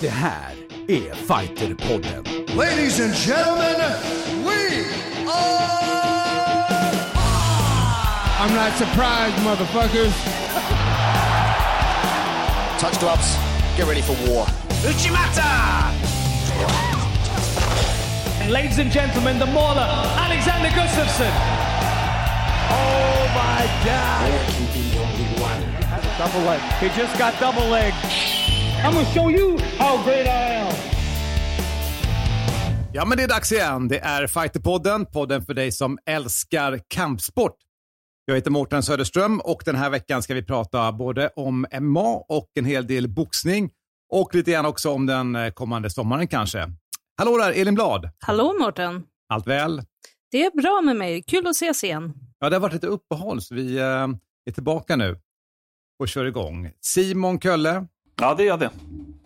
[0.00, 0.54] Det här
[0.88, 2.24] är Fighterpodden.
[2.56, 3.74] Ladies and gentlemen,
[4.44, 4.84] we
[5.26, 5.78] are...
[8.40, 10.14] I'm not surprised, motherfuckers.
[12.78, 13.36] Touch gloves.
[13.76, 14.46] Get ready for war.
[14.86, 15.92] Uchimata!
[18.48, 21.32] Ladies and gentlemen, the mauler, Alexander Gustafsson.
[22.70, 24.30] Oh my god!
[26.18, 26.60] Double leg.
[26.80, 27.92] He just got double leg.
[28.84, 30.72] I'm gonna show you how great I am.
[32.92, 33.88] Ja, men det är dags igen.
[33.88, 37.56] Det är Fighterpodden, podden för dig som älskar kampsport.
[38.24, 42.48] Jag heter Mårten Söderström och den här veckan ska vi prata både om MMA och
[42.54, 43.70] en hel del boxning
[44.12, 46.66] och lite grann också om den eh, kommande sommaren kanske.
[47.16, 48.10] Hallå där, Elin Blad.
[48.18, 49.02] Hallå Mårten.
[49.28, 49.82] Allt väl?
[50.30, 51.22] Det är bra med mig.
[51.22, 52.12] Kul att ses igen.
[52.38, 53.84] Ja, det har varit lite uppehåll så vi eh,
[54.46, 55.18] är tillbaka nu
[56.00, 56.70] och kör igång.
[56.80, 57.86] Simon Kölle.
[58.20, 58.70] Ja, det gör det.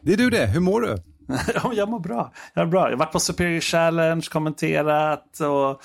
[0.02, 0.46] Det är du det.
[0.46, 0.96] Hur mår du?
[1.54, 2.32] Ja, jag mår bra.
[2.54, 2.80] Jag, är bra.
[2.80, 5.82] jag har varit på Superior Challenge, kommenterat och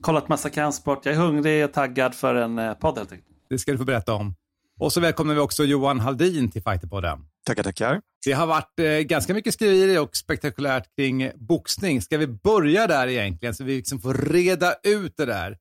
[0.00, 1.06] kollat massa kampsport.
[1.06, 3.28] Jag är hungrig och taggad för en eh, podd helt enkelt.
[3.50, 4.34] Det ska du få berätta om.
[4.80, 7.18] Och så välkomnar vi också Johan Haldin till Fighterpodden.
[7.46, 8.00] Tackar, tackar.
[8.24, 12.02] Det har varit eh, ganska mycket skriverier och spektakulärt kring boxning.
[12.02, 15.56] Ska vi börja där egentligen så vi liksom får reda ut det där?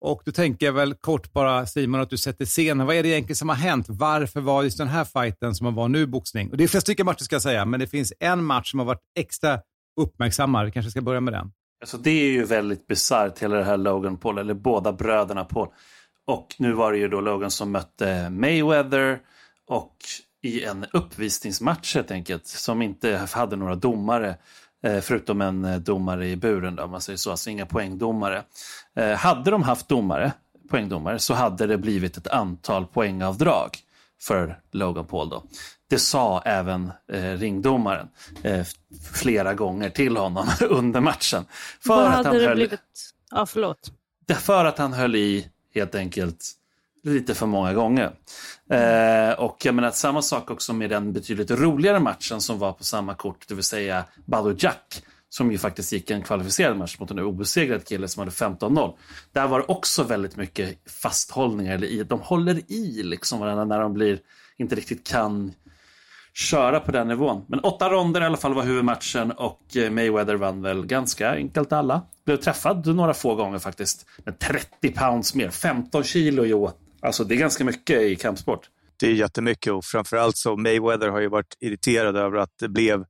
[0.00, 2.86] Och då tänker jag väl kort bara Simon att du sätter scenen.
[2.86, 3.86] Vad är det egentligen som har hänt?
[3.88, 6.50] Varför var just den här fighten som var nu boxning?
[6.50, 8.78] Och det är flera stycken matcher ska jag säga, men det finns en match som
[8.78, 9.60] har varit extra
[10.00, 10.66] uppmärksammad.
[10.66, 11.52] Vi kanske ska börja med den.
[11.80, 15.68] Alltså, det är ju väldigt bisarrt, hela det här Logan Paul, eller båda bröderna Paul.
[16.26, 19.18] Och nu var det ju då Logan som mötte Mayweather
[19.68, 19.96] och
[20.42, 24.36] i en uppvisningsmatch helt enkelt, som inte hade några domare.
[24.82, 28.42] Eh, förutom en eh, domare i buren, då, om man säger så, alltså inga poängdomare.
[28.96, 30.32] Eh, hade de haft domare,
[30.70, 33.78] poängdomare så hade det blivit ett antal poängavdrag
[34.20, 35.28] för Logan Paul.
[35.28, 35.42] Då.
[35.90, 38.08] Det sa även eh, ringdomaren
[38.42, 38.66] eh,
[39.12, 41.44] flera gånger till honom under matchen.
[41.80, 42.80] För Vad att hade han det höll, blivit?
[43.30, 43.92] Ja, förlåt.
[44.38, 46.44] För att han höll i helt enkelt
[47.02, 48.10] lite för många gånger.
[48.70, 52.84] Eh, och jag menar samma sak också med den betydligt roligare matchen som var på
[52.84, 57.10] samma kort, det vill säga Badou Jack som ju faktiskt gick en kvalificerad match mot
[57.10, 58.94] en obesegrad kille som hade 15-0.
[59.32, 63.80] Där var det också väldigt mycket fasthållningar, eller i, de håller i liksom varandra när
[63.80, 64.18] de blir,
[64.58, 65.52] inte riktigt kan
[66.34, 67.44] köra på den nivån.
[67.48, 71.72] Men åtta ronder i alla fall var huvudmatchen och eh, Mayweather vann väl ganska enkelt
[71.72, 72.02] alla.
[72.26, 74.06] Blev träffad några få gånger faktiskt.
[74.24, 76.70] Men 30 pounds mer, 15 kilo jo.
[77.00, 78.70] Alltså det är ganska mycket i kampsport.
[79.00, 83.04] Det är jättemycket och framförallt så Mayweather har ju varit irriterad över att det blev,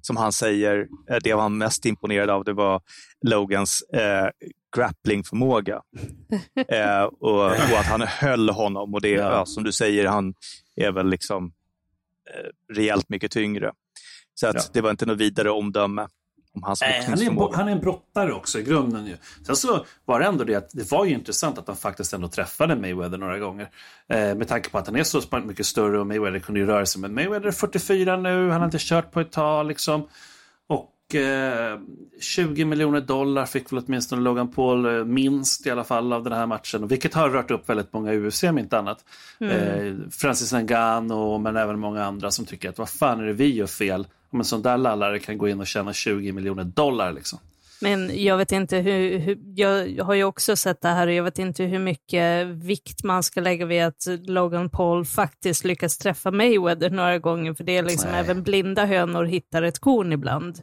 [0.00, 2.82] som han säger, eh, det var han mest imponerad av, det var
[3.22, 4.28] Logans eh,
[4.76, 5.80] grapplingförmåga.
[6.68, 9.32] eh, och, och att han höll honom och det, Ja.
[9.32, 9.46] ja.
[9.46, 10.34] som du säger, han
[10.76, 11.52] är väl liksom
[12.34, 13.72] eh, rejält mycket tyngre.
[14.34, 14.62] Så att Ja.
[14.72, 16.08] det var inte något vidare omdöme
[16.54, 19.06] om hans Nej, han, är en, han är en brottare också i grunden.
[19.06, 19.16] Ju.
[19.46, 22.28] Sen så var det ändå det att det var ju intressant att han faktiskt ändå
[22.28, 23.68] träffade Mayweather några gånger.
[24.08, 26.86] Eh, med tanke på att han är så mycket större och Mayweather kunde ju röra
[26.86, 27.00] sig.
[27.00, 30.08] Men Mayweather är 44 nu, han har inte kört på ett tag liksom.
[30.68, 31.80] Och eh,
[32.20, 36.32] 20 miljoner dollar fick väl åtminstone Logan Paul eh, minst i alla fall av den
[36.32, 36.86] här matchen.
[36.86, 39.04] Vilket har rört upp väldigt många i UFC om inte annat.
[39.40, 43.54] Eh, Francis Ngannou men även många andra som tycker att vad fan är det vi
[43.54, 44.06] gör fel?
[44.30, 47.38] Om en sån där lallare kan gå in och tjäna 20 miljoner dollar liksom.
[47.82, 51.24] Men jag vet inte hur, hur, jag har ju också sett det här och jag
[51.24, 56.30] vet inte hur mycket vikt man ska lägga vid att Logan Paul faktiskt lyckas träffa
[56.30, 58.20] Mayweather några gånger, för det är liksom Nej.
[58.20, 60.60] även blinda hönor hittar ett korn ibland.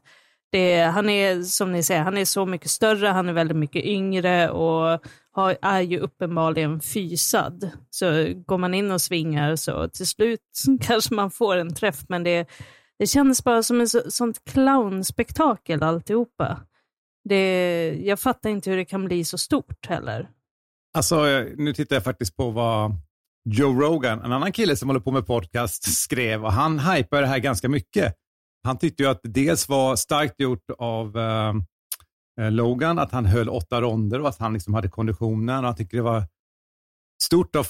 [0.52, 3.86] Det han är, som ni säger, han är så mycket större, han är väldigt mycket
[3.86, 5.02] yngre och
[5.32, 7.70] har, är ju uppenbarligen fysad.
[7.90, 8.06] Så
[8.46, 10.40] går man in och svingar så till slut
[10.82, 12.48] kanske man får en träff, men det,
[13.00, 16.60] det kändes bara som ett så, sånt clownspektakel alltihopa.
[17.30, 20.30] Det, jag fattar inte hur det kan bli så stort heller.
[20.94, 21.24] Alltså,
[21.58, 22.92] nu tittar jag faktiskt på vad
[23.50, 27.28] Joe Rogan, en annan kille som håller på med podcast, skrev och han hypar det
[27.28, 28.16] här ganska mycket.
[28.64, 31.54] Han tyckte ju att det dels var starkt gjort av eh,
[32.42, 35.60] eh, Logan, att han höll åtta ronder och att han liksom hade konditionen.
[35.60, 36.24] Och han tyckte det var
[37.24, 37.68] stort av,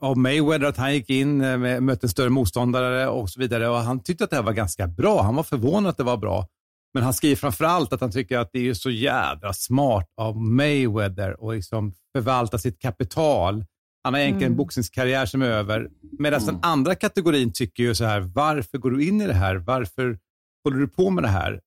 [0.00, 3.68] av Mayweather att han gick in, eh, med, mötte en större motståndare och så vidare.
[3.68, 5.22] Och han tyckte att det här var ganska bra.
[5.22, 6.46] Han var förvånad att det var bra.
[6.94, 10.36] Men han skriver framför allt att han tycker att det är så jädra smart av
[10.36, 13.64] Mayweather att liksom förvalta sitt kapital.
[14.04, 15.88] Han har egentligen en boxningskarriär som är över.
[16.18, 19.56] Medan den andra kategorin tycker ju så här, varför går du in i det här?
[19.56, 20.18] Varför
[20.64, 21.60] håller du på med det här?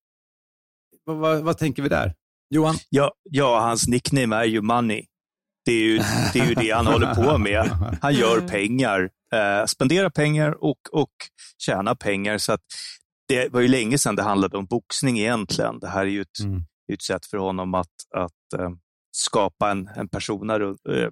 [1.06, 2.14] Vad, vad, vad tänker vi där?
[2.50, 2.76] Johan?
[2.90, 5.06] Ja, ja, hans nickname är ju Money.
[5.66, 5.98] Det är ju
[6.34, 7.70] det, är ju det han håller på med.
[8.02, 11.12] Han gör pengar, eh, spenderar pengar och, och
[11.58, 12.38] tjänar pengar.
[12.38, 12.62] Så att
[13.28, 15.80] det var ju länge sedan det handlade om boxning egentligen.
[15.80, 16.62] Det här är ju ett, Mm.
[16.94, 18.70] ett sätt för honom att, att eh,
[19.12, 21.10] skapa en, en persona eh,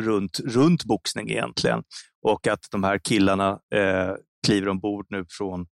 [0.00, 1.82] runt, runt boxning egentligen.
[2.26, 4.12] Och att de här killarna eh,
[4.46, 5.66] kliver ombord nu från,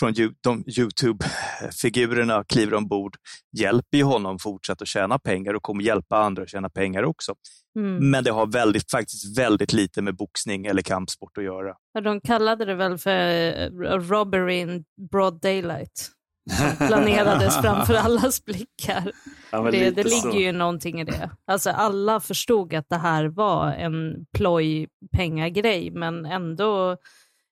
[0.00, 3.16] från de Youtube-figurerna kliver ombord,
[3.58, 7.34] hjälper ju honom fortsätta att tjäna pengar och kommer hjälpa andra att tjäna pengar också.
[7.78, 8.10] Mm.
[8.10, 11.74] Men det har väldigt, faktiskt väldigt lite med boxning eller kampsport att göra.
[12.04, 16.10] De kallade det väl för eh, robbery in broad daylight.
[16.50, 19.12] Som planerades framför allas blickar.
[19.52, 21.30] Ja, Det, det ligger ju någonting i det.
[21.46, 26.96] Alltså alla förstod att det här var en ploj pengagrej men ändå,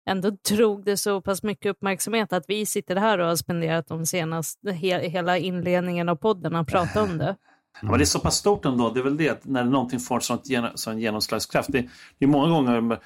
[0.08, 4.06] ändå drog det så pass mycket uppmärksamhet att vi sitter här och har spenderat de
[4.06, 7.36] senaste, he, hela inledningen av podden att prata om det.
[7.82, 8.90] Ja, men det är så pass stort ändå.
[8.90, 11.72] Det är väl det att när någonting får sånt gen- sån genomslagskraft.
[11.72, 11.80] Det,
[12.18, 12.98] det är många gånger eh,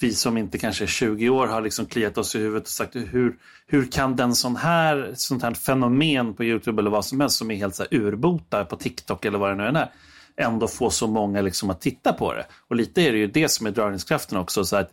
[0.00, 2.96] vi som inte kanske är 20 år har liksom kliat oss i huvudet och sagt
[2.96, 3.36] hur,
[3.66, 7.50] hur kan den sån här, sånt här fenomen på Youtube eller vad som helst som
[7.50, 9.90] är helt så här urbota på TikTok eller vad det nu än är
[10.36, 12.46] ändå få så många liksom att titta på det.
[12.68, 14.64] Och lite är det ju det som är dragningskraften också.
[14.64, 14.90] Så att,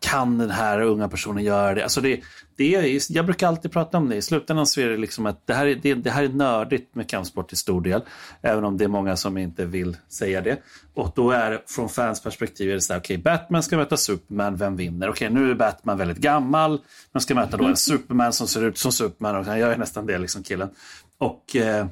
[0.00, 1.82] kan den här unga personen göra det?
[1.82, 2.20] Alltså det,
[2.56, 4.16] det är, jag brukar alltid prata om det.
[4.16, 6.94] I slutändan så är det liksom att det här är, det, det här är nördigt
[6.94, 8.02] med kampsport till stor del.
[8.42, 10.62] Även om det är många som inte vill säga det.
[10.94, 14.56] Och då är från fans perspektiv är det så här, okej Batman ska möta Superman,
[14.56, 15.08] vem vinner?
[15.08, 16.80] Okej nu är Batman väldigt gammal,
[17.12, 20.06] men ska möta då en Superman som ser ut som Superman och han gör nästan
[20.06, 20.70] det liksom killen.
[21.18, 21.86] Och eh,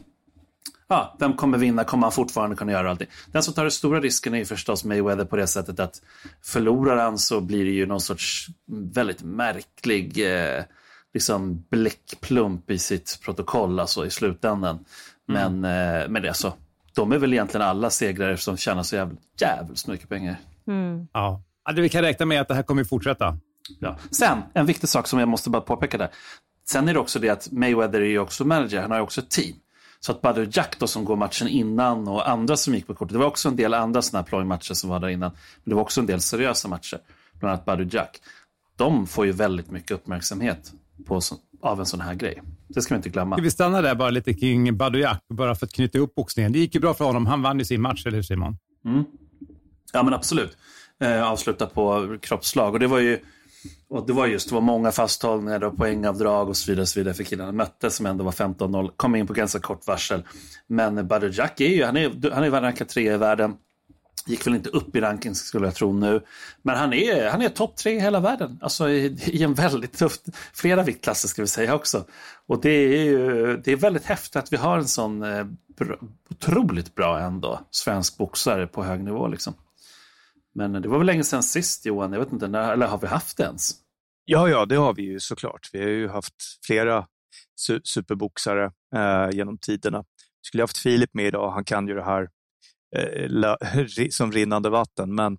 [0.89, 1.85] ja, vem kommer vinna?
[1.85, 3.09] Kommer han fortfarande kunna göra allting?
[3.33, 6.03] Den som tar den stora risken är ju förstås Mayweather på det sättet att
[6.43, 8.47] förlorar han så blir det ju någon sorts
[8.93, 10.63] väldigt märklig eh,
[11.15, 14.85] liksom bläckplump i sitt protokoll alltså i slutändan.
[15.27, 16.53] Men eh, med det så,
[16.95, 20.37] de är väl egentligen alla segrare som tjänar så jävligt, jävligt mycket pengar.
[21.13, 21.43] Ja.
[21.65, 23.39] Ja, vi kan räkna med att det här kommer fortsätta.
[23.79, 23.97] Ja.
[24.11, 26.09] Sen, en viktig sak som jag måste bara påpeka där.
[26.71, 29.21] Sen är det också det att Mayweather är ju också manager, han har ju också
[29.21, 29.57] ett team.
[30.01, 33.13] Så att Badr Jack då som går matchen innan och andra som gick på kortet,
[33.13, 35.31] det var också en del andra sådana här plojmatcher som var där innan.
[35.31, 36.99] Men det var också en del seriösa matcher,
[37.39, 38.21] bland annat Badr Jack.
[38.77, 40.73] De får ju väldigt mycket uppmärksamhet
[41.07, 41.21] på,
[41.63, 42.43] av en sån här grej.
[42.69, 43.37] Det ska vi inte glömma.
[43.37, 46.53] Ska vi stanna där bara lite kring Badouiak, bara för att knyta upp boxningen.
[46.53, 47.27] Det gick ju bra för honom.
[47.27, 48.57] Han vann ju sin match, eller hur Simon?
[49.93, 50.57] Ja men absolut.
[51.01, 52.75] Eh, avsluta på kroppsslag.
[52.75, 53.19] Och det var ju
[53.91, 57.15] och det var just det var många fasthållningar och poängavdrag och så vidare, så vidare
[57.15, 58.91] för killarna mötte som ändå var 15-0.
[58.97, 60.23] Kom in på ganska kort varsel.
[60.67, 63.57] Men Badr Jack är ju, han är, han är rankad trea i världen.
[64.27, 66.21] Gick väl inte upp i ranking skulle jag tro nu.
[66.63, 68.59] Men han är, han är topp tre i hela världen.
[68.63, 70.19] Alltså i, i en väldigt tuff,
[70.53, 72.05] flera viktklasser ska vi säga också.
[72.47, 75.47] Och det är ju, det är väldigt häftigt att vi har en sån eh,
[75.79, 75.97] bra,
[76.31, 79.55] otroligt bra ändå svensk boxare på hög nivå liksom.
[80.59, 83.07] Men det var väl länge sedan sist Johan, jag vet inte, när, eller har vi
[83.07, 83.71] haft det ens?
[84.25, 85.71] Ja, ja, det har vi ju såklart.
[85.73, 86.35] Vi har ju haft
[86.67, 87.07] flera
[87.61, 88.65] su superboxare
[88.95, 90.05] eh, genom tiderna.
[90.43, 92.29] Skulle haft Filip med idag, han kan ju det här
[92.97, 93.57] eh, la,
[94.11, 95.15] som rinnande vatten.
[95.15, 95.39] Men,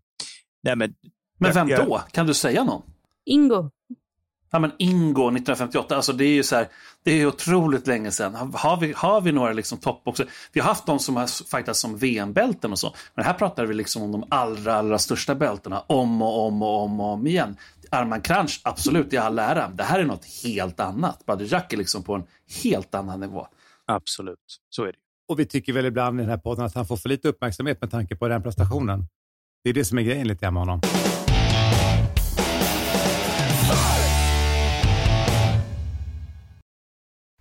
[0.64, 0.96] nej, men,
[1.40, 2.02] Men vem jag- då?
[2.12, 2.82] Kan du säga någon?
[3.26, 3.72] Ingo.
[4.52, 6.68] Ja men Ingo 1958, alltså det är ju så här,
[7.04, 8.36] det är otroligt länge sedan.
[8.54, 10.28] Har- vi, har vi några liksom toppboxare?
[10.54, 12.96] Vi har haft de som har fightats som VM-bälten och så.
[13.16, 16.84] Men här pratar vi liksom om de allra, allra största bältena om och om och
[16.84, 17.58] om och om igen.
[17.92, 19.70] Arman Kranch, absolut i all ära.
[19.70, 21.26] Det här är något helt annat.
[21.26, 22.24] Badr Jack är liksom på en
[22.64, 23.48] helt annan nivå.
[23.88, 24.94] Absolut, så är det.
[25.30, 27.82] Och vi tycker väl ibland i den här podden att han får för lite uppmärksamhet
[27.82, 29.06] med tanke på den prestationen.
[29.64, 30.82] Det är det som är grejen lite grann med honom.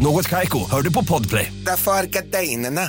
[0.00, 1.52] Något Kaiko, hör du på Podplay.
[1.66, 2.80] Därför är gardinerna.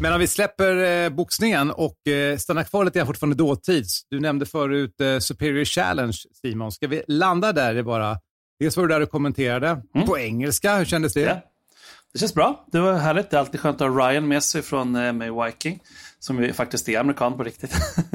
[0.00, 4.02] Men om vi släpper eh, boxningen och eh, stannar kvar lite grann fortfarande dåtids.
[4.10, 6.72] Du nämnde förut eh, Superior Challenge, Simon.
[6.72, 8.16] Ska vi landa där bara?
[8.60, 10.76] Dels var du där och kommenterade på engelska.
[10.76, 11.20] Hur kändes det?
[11.20, 11.51] Ja.
[12.12, 12.64] Det känns bra.
[12.72, 13.30] Det var härligt.
[13.30, 15.82] Det är alltid skönt att ha Ryan med sig från eh, May Viking.
[16.18, 17.74] Som ju faktiskt är amerikan på riktigt.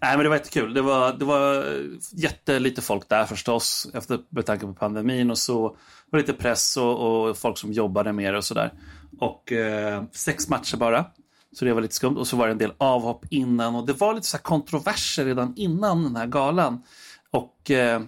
[0.00, 0.74] Nej, men det var jättekul.
[0.74, 1.64] Det var, det var
[2.12, 3.90] jättelite folk där förstås.
[3.94, 5.68] Efter, med tanke på pandemin och så.
[5.68, 5.76] Det
[6.10, 8.72] var lite press och, och folk som jobbade med det och sådär.
[9.18, 11.04] Och eh, sex matcher bara.
[11.52, 12.16] Så det var lite skumt.
[12.16, 13.74] Och så var det en del avhopp innan.
[13.74, 16.82] Och det var lite så här kontroverser redan innan den här galan.
[17.30, 18.02] Och eh,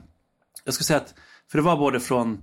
[0.65, 1.15] jag skulle säga att,
[1.51, 2.43] för det var både från,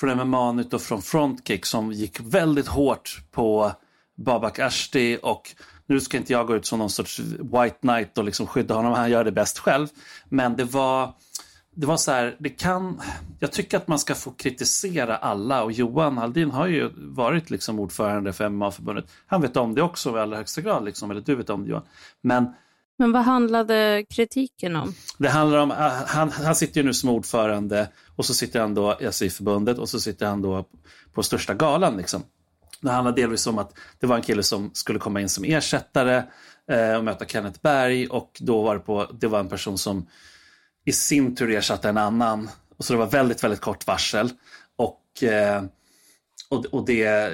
[0.00, 3.72] från MMA och från frontkick som gick väldigt hårt på
[4.16, 5.54] Babak Ashti och
[5.86, 8.92] nu ska inte jag gå ut som någon sorts white knight och liksom skydda honom,
[8.92, 9.88] han gör det bäst själv.
[10.28, 11.14] Men det var,
[11.74, 13.00] det var så här, det kan,
[13.38, 17.80] jag tycker att man ska få kritisera alla och Johan Haldin har ju varit liksom
[17.80, 19.04] ordförande för MMA-förbundet.
[19.26, 21.70] Han vet om det också i allra högsta grad, liksom, eller du vet om det
[21.70, 21.84] Johan.
[22.20, 22.54] Men
[23.00, 24.94] men vad handlade kritiken om?
[25.18, 28.74] det handlar om, ah, han, han sitter ju nu som ordförande och så sitter han
[28.74, 30.64] då alltså i förbundet och så sitter han då
[31.12, 31.96] på största galan.
[31.96, 32.22] Liksom.
[32.80, 36.24] Det handlar delvis om att det var en kille som skulle komma in som ersättare
[36.70, 40.06] eh, och möta Kenneth Berg och då var det, på, det var en person som
[40.84, 42.50] i sin tur ersatte en annan.
[42.78, 44.30] Och så det var väldigt, väldigt kort varsel.
[44.76, 45.62] Och, eh,
[46.50, 47.32] och, och det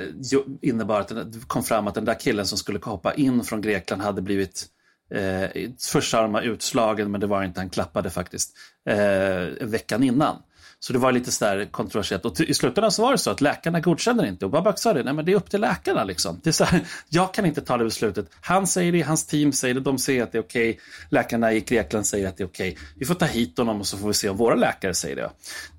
[0.63, 4.03] innebar att det kom fram att den där killen som skulle hoppa in från Grekland
[4.03, 4.73] hade blivit
[5.15, 5.51] eh,
[5.93, 8.57] först sa de var utslagen, men det var inte, han klappade faktiskt
[8.89, 10.37] eh, veckan innan.
[10.79, 12.25] Så det var lite sådär kontroversiellt.
[12.25, 14.45] Och till- i slutändan så var det så att läkarna godkänner inte.
[14.45, 16.41] Och Babak sa det, nej men det är upp till läkarna liksom.
[16.43, 18.27] Det är så här, jag kan inte ta det beslutet.
[18.41, 20.81] Han säger det, hans team säger det, de säger att det är okej.
[21.11, 22.79] Läkarna i Grekland säger att det är okej.
[22.97, 25.31] Vi får ta hit honom och så får vi se om våra läkare säger det.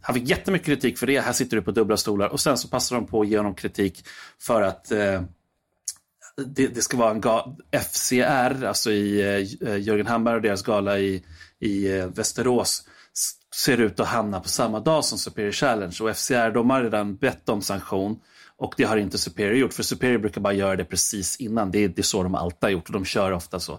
[0.02, 1.20] Han fick jättemycket kritik för det.
[1.20, 2.28] Här sitter du på dubbla stolar.
[2.28, 4.04] Och sen så passar de på att ge honom kritik
[4.42, 5.22] för att eh,
[6.46, 11.00] det, det ska vara en FCR, alltså i eh, eh Jörgen Hammar och deras gala
[11.00, 11.24] i,
[11.60, 12.84] i eh, Västerås,
[13.56, 15.98] ser ut att hamna på samma dag som Superior Challenge.
[16.02, 18.20] Och FCR, de har redan bett om sanktion.
[18.60, 21.72] Och det har inte Superior gjort, för Superior brukar bara göra det precis innan.
[21.72, 23.74] Det är, det är så de alltid har gjort och de kör ofta så.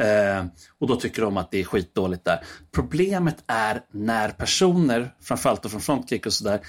[0.00, 0.44] Eh,
[0.78, 2.44] och då tycker de att det är skitdåligt där.
[2.72, 6.60] Problemet är när personer, framförallt då från Frontkick och sådär,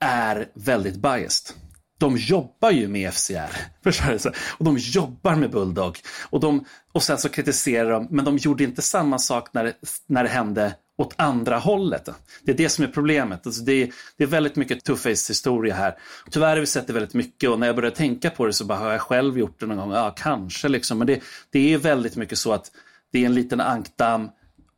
[0.00, 1.56] är väldigt biased.
[1.98, 3.56] De jobbar ju med FCR.
[4.58, 5.98] Och de jobbar med Bulldog.
[6.30, 9.74] Och, de, och sen så kritiserar de, men de gjorde inte samma sak när det,
[10.06, 12.08] när det hände åt andra hållet.
[12.42, 13.46] Det är det som är problemet.
[13.46, 15.94] Alltså det, är, det är väldigt mycket two-face historia här.
[16.30, 18.64] Tyvärr har vi sett det väldigt mycket och när jag började tänka på det så
[18.64, 19.92] bara har jag själv gjort det någon gång.
[19.92, 20.98] Ja, kanske liksom.
[20.98, 22.70] Men det, det är väldigt mycket så att
[23.12, 24.28] det är en liten ankdamm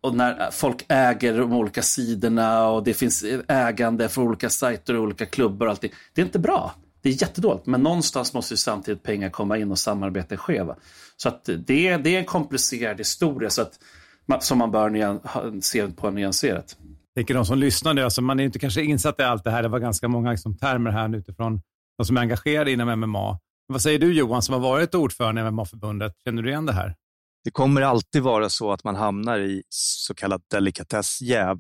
[0.01, 5.03] och när folk äger de olika sidorna och det finns ägande för olika sajter och
[5.03, 5.93] olika klubbar och allting.
[6.15, 6.75] Det är inte bra.
[7.02, 10.62] Det är jättedåligt, men någonstans måste ju samtidigt pengar komma in och samarbete ske.
[10.62, 10.76] Va?
[11.17, 13.78] Så att det, är, det är en komplicerad historia så att,
[14.40, 15.21] som man bör nyan,
[15.62, 16.76] se på nyanserat.
[17.17, 19.62] tänker de som lyssnar nu, alltså man är inte kanske insatt i allt det här.
[19.62, 21.61] Det var ganska många liksom, termer här utifrån
[21.99, 23.38] de som är engagerade inom MMA.
[23.67, 26.12] Vad säger du Johan som har varit ordförande i MMA-förbundet?
[26.25, 26.95] Känner du igen det här?
[27.45, 31.59] Det kommer alltid vara så att man hamnar i så kallat delikatessjäv.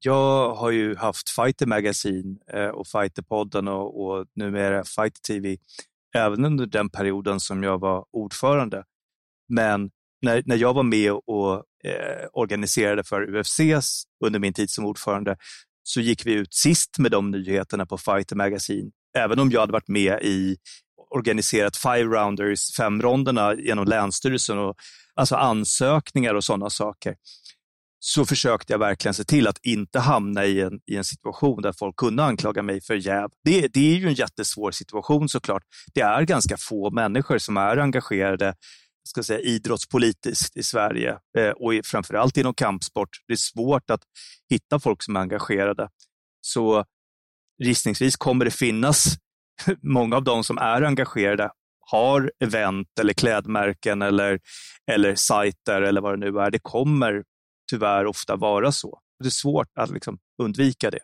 [0.00, 5.56] Jag har ju haft Fighter Magazine eh, och Fighterpodden och, och numera Fighter TV
[6.16, 8.84] även under den perioden som jag var ordförande.
[9.48, 9.90] Men
[10.22, 15.36] när, när jag var med och eh, organiserade för UFCs under min tid som ordförande
[15.82, 18.90] så gick vi ut sist med de nyheterna på Fighter Magazine.
[19.16, 20.56] Även om jag hade varit med i
[21.10, 24.76] organiserat five rounders, femronderna genom Länsstyrelsen och
[25.14, 27.14] alltså ansökningar och sådana saker
[28.00, 31.72] så försökte jag verkligen se till att inte hamna i en, i en situation där
[31.72, 33.30] folk kunde anklaga mig för jäv.
[33.44, 35.62] Det, det är ju en jättesvår situation såklart.
[35.94, 38.54] Det är ganska få människor som är engagerade
[39.08, 43.08] ska säga, idrottspolitiskt i Sverige eh, och i, framförallt inom kampsport.
[43.26, 44.00] Det är svårt att
[44.50, 45.88] hitta folk som är engagerade.
[46.40, 46.84] Så
[47.64, 49.16] gissningsvis kommer det finnas
[49.82, 51.50] många av de som är engagerade
[51.90, 54.38] har event eller klädmärken eller,
[54.90, 56.50] eller sajter eller vad det nu är.
[56.50, 57.24] Det kommer
[57.70, 59.00] tyvärr ofta vara så.
[59.20, 60.98] Det är svårt att liksom undvika det.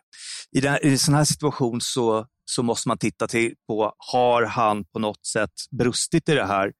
[0.51, 4.43] I, den, I en sån här situation så, så måste man titta till på, har
[4.43, 6.73] han på något sätt brustit i det här?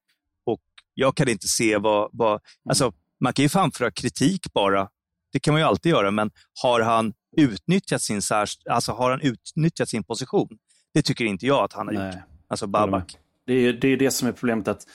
[0.46, 0.60] Och
[0.94, 4.88] jag kan inte se vad, vad alltså man kan ju framföra kritik bara,
[5.32, 6.30] det kan man ju alltid göra, men
[6.62, 10.58] har han utnyttjat sin, särs, alltså har han utnyttjat sin position?
[10.94, 12.14] Det tycker inte jag att han har gjort.
[12.14, 12.22] Nej.
[12.48, 13.16] Alltså Babak.
[13.46, 14.68] Det är det, är det som är problemet.
[14.68, 14.86] att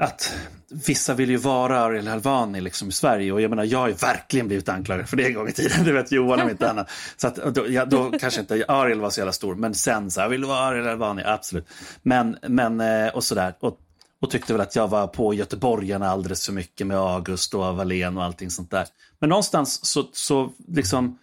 [0.00, 0.34] att
[0.68, 3.94] vissa vill ju vara Ariel Helvani liksom i Sverige och jag menar jag har ju
[3.94, 6.90] verkligen blivit anklagad för det en gång i tiden, det vet Johan om inte annat.
[7.16, 10.20] Så att, då, ja, då kanske inte Ariel var så jävla stor, men sen så
[10.20, 11.22] här, vill du vara Ariel Helvani?
[11.24, 11.68] Absolut.
[12.02, 13.54] Men, men eh, och sådär.
[13.60, 13.78] Och,
[14.20, 18.16] och tyckte väl att jag var på göteborgarna alldeles för mycket med August och Wallén
[18.16, 18.86] och allting sånt där.
[19.18, 21.18] Men någonstans så, så liksom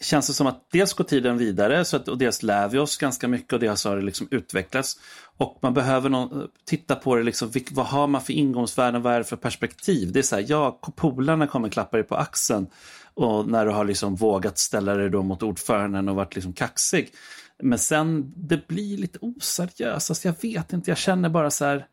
[0.00, 2.96] känns det som att dels går tiden vidare så att, och dels lär vi oss
[2.96, 4.96] ganska mycket och dels har det liksom utvecklats.
[5.36, 9.14] Och man behöver någon, titta på det, liksom, vilk, vad har man för ingångsvärden, vad
[9.14, 10.12] är det för perspektiv?
[10.12, 12.66] Det är så här, ja, polarna kommer klappa dig på axeln
[13.14, 17.10] och när du har liksom vågat ställa dig då mot ordföranden och varit liksom kaxig.
[17.62, 21.86] Men sen, det blir lite oseriöst, alltså, jag vet inte, jag känner bara så här,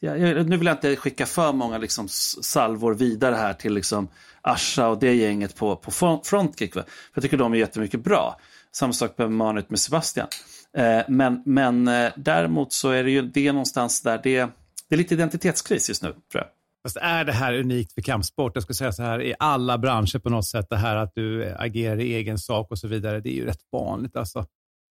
[0.00, 4.08] jag, jag, nu vill jag inte skicka för många liksom, salvor vidare här till liksom,
[4.44, 5.90] Asha och det gänget på, på
[6.24, 6.76] Frontkick.
[6.76, 6.82] Va?
[6.82, 8.40] För jag tycker de är jättemycket bra.
[8.72, 10.28] Samma sak med Manet med Sebastian.
[10.76, 14.48] Eh, men men eh, däremot så är det ju det någonstans där det,
[14.88, 16.46] det är lite identitetskris just nu, tror jag.
[16.84, 18.52] Fast är det här unikt för kampsport?
[18.54, 21.54] Jag skulle säga så här, i alla branscher på något sätt, det här att du
[21.58, 24.46] agerar i egen sak och så vidare, det är ju rätt vanligt alltså.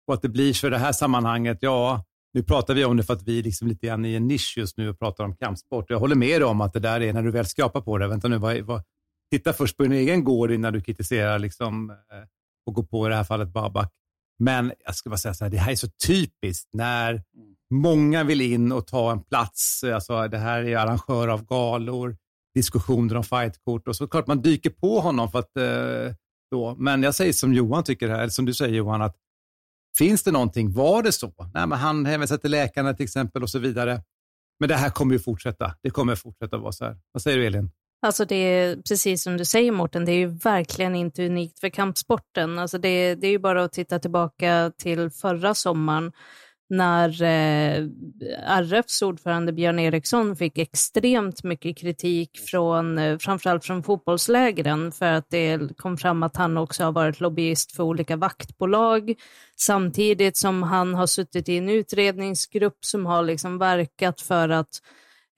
[0.06, 3.02] Och att det blir så i det här sammanhanget, ja, nu pratar vi om det
[3.02, 5.36] för att vi är liksom lite grann i en nisch just nu och pratar om
[5.36, 5.90] kampsport.
[5.90, 8.08] Jag håller med dig om att det där är när du väl skrapar på det.
[8.08, 8.82] Vänta nu, vad, vad,
[9.30, 11.96] titta först på din egen gård innan du kritiserar liksom, eh,
[12.66, 13.92] och går på i det här fallet Babak.
[14.38, 17.22] Men jag ska bara säga så här, det här är så typiskt när
[17.70, 19.84] många vill in och ta en plats.
[19.84, 22.16] Alltså, det här är arrangör av galor,
[22.54, 26.14] diskussioner om fightkort och så klart man dyker på honom för att eh,
[26.50, 26.74] då.
[26.78, 29.16] Men jag säger som Johan tycker här, eller som du säger Johan, att
[29.98, 30.72] finns det någonting?
[30.72, 31.32] Var det så?
[31.54, 34.02] Nej, men han hänvisar till läkarna till exempel och så vidare.
[34.60, 35.74] Men det här kommer ju fortsätta.
[35.82, 36.98] Det kommer fortsätta vara så här.
[37.12, 37.70] Vad säger du Elin?
[38.02, 41.68] Alltså det är precis som du säger Mårten, det är ju verkligen inte unikt för
[41.68, 42.58] kampsporten.
[42.58, 46.12] Alltså det, det är ju bara att titta tillbaka till förra sommaren
[46.70, 47.86] när eh,
[48.46, 55.30] RFs ordförande Björn Eriksson fick extremt mycket kritik från eh, framförallt från fotbollslägren för att
[55.30, 59.14] det kom fram att han också har varit lobbyist för olika vaktbolag
[59.56, 64.80] samtidigt som han har suttit i en utredningsgrupp som har liksom verkat för att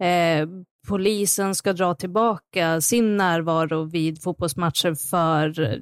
[0.02, 0.46] eh,
[0.88, 5.80] polisen ska dra tillbaka sin närvaro vid fotbollsmatcher för,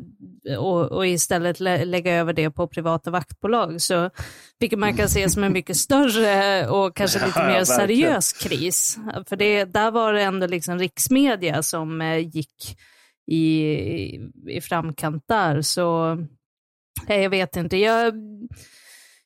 [0.59, 3.81] och, och istället lä lägga över det på privata vaktbolag.
[3.81, 4.11] Så,
[4.59, 8.99] vilket man kan se som en mycket större och kanske lite mer seriös kris.
[9.27, 12.77] För det, där var det ändå liksom riksmedia som eh, gick
[13.27, 13.65] i,
[14.49, 15.63] i framkant där.
[15.63, 16.19] Så
[17.09, 17.77] jag vet inte.
[17.77, 18.15] Jag,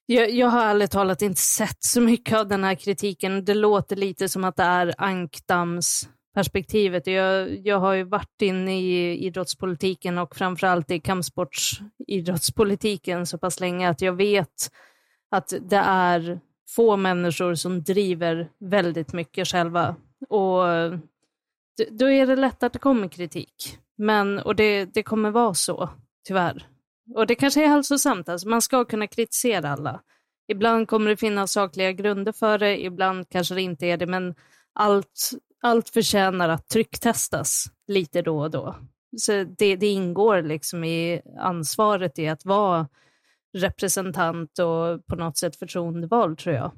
[0.06, 3.44] jag, jag har ärligt talat inte sett så mycket av den här kritiken.
[3.44, 7.06] Det låter lite som att det är ankdamsperspektivet.
[7.06, 13.88] Jag, jag har ju varit inne i idrottspolitiken och framförallt i kampsportsidrottspolitiken så pass länge
[13.88, 14.70] att jag vet
[15.30, 19.96] att det är få människor som driver väldigt mycket själva.
[20.28, 20.62] Och
[21.90, 23.78] då är det lätt att det kommer kritik.
[23.96, 25.90] Men, och det, det kommer vara så,
[26.26, 26.66] tyvärr.
[27.14, 30.00] Och det kanske är hälsosamt, alltså man ska kunna kritisera alla.
[30.48, 34.34] Ibland kommer det finnas sakliga grunder för det, ibland kanske det inte är det, men
[34.72, 35.30] allt,
[35.62, 38.76] allt förtjänar att trycktestas lite då och då.
[39.16, 42.88] Så det, det ingår liksom i ansvaret i att vara
[43.54, 46.72] representant och på något sätt förtroendevald, tror jag.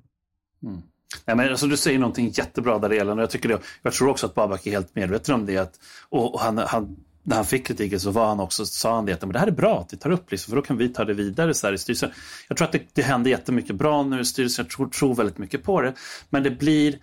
[0.63, 0.83] Mm.
[1.25, 4.09] Ja, men alltså, du säger någonting jättebra där, Elin, och jag, tycker det, jag tror
[4.09, 5.59] också att Babak är helt medveten om det.
[5.59, 9.13] Att, och han, han när han fick kritiken så var han också, sa han det
[9.13, 11.05] att det här är bra att vi tar upp, liksom, för då kan vi ta
[11.05, 12.11] det vidare så här i styrelsen.
[12.49, 15.39] Jag tror att det, det händer jättemycket bra nu i styrelsen, jag tror, tror väldigt
[15.39, 15.95] mycket på det.
[16.31, 16.99] Men det blir,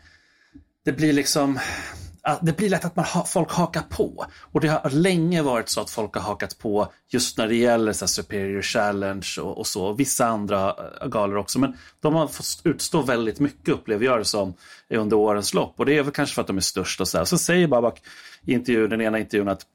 [0.86, 1.60] det blir liksom,
[2.42, 4.26] det blir lätt att man ha, folk hakar på.
[4.52, 7.94] Och det har länge varit så att folk har hakat på just när det gäller
[7.94, 9.86] så Superior Challenge och, och så.
[9.86, 11.60] Och vissa andra eh, galor också.
[11.60, 14.54] Men de har fått utstå väldigt mycket upplever jag det som
[14.90, 15.74] under årens lopp.
[15.80, 17.26] Och det är väl kanske för att de är störst och så här.
[17.26, 18.02] Så säger Babak
[18.46, 19.66] i intervjun, den ena intervjun att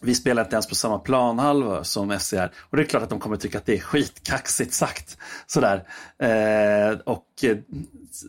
[0.00, 2.52] vi spelar inte ens på samma planhalva som SCR.
[2.70, 5.18] Och det är klart att de kommer tycka att det är skitkaxigt sagt.
[5.46, 5.84] Sådär.
[6.18, 7.56] Eh, och, eh,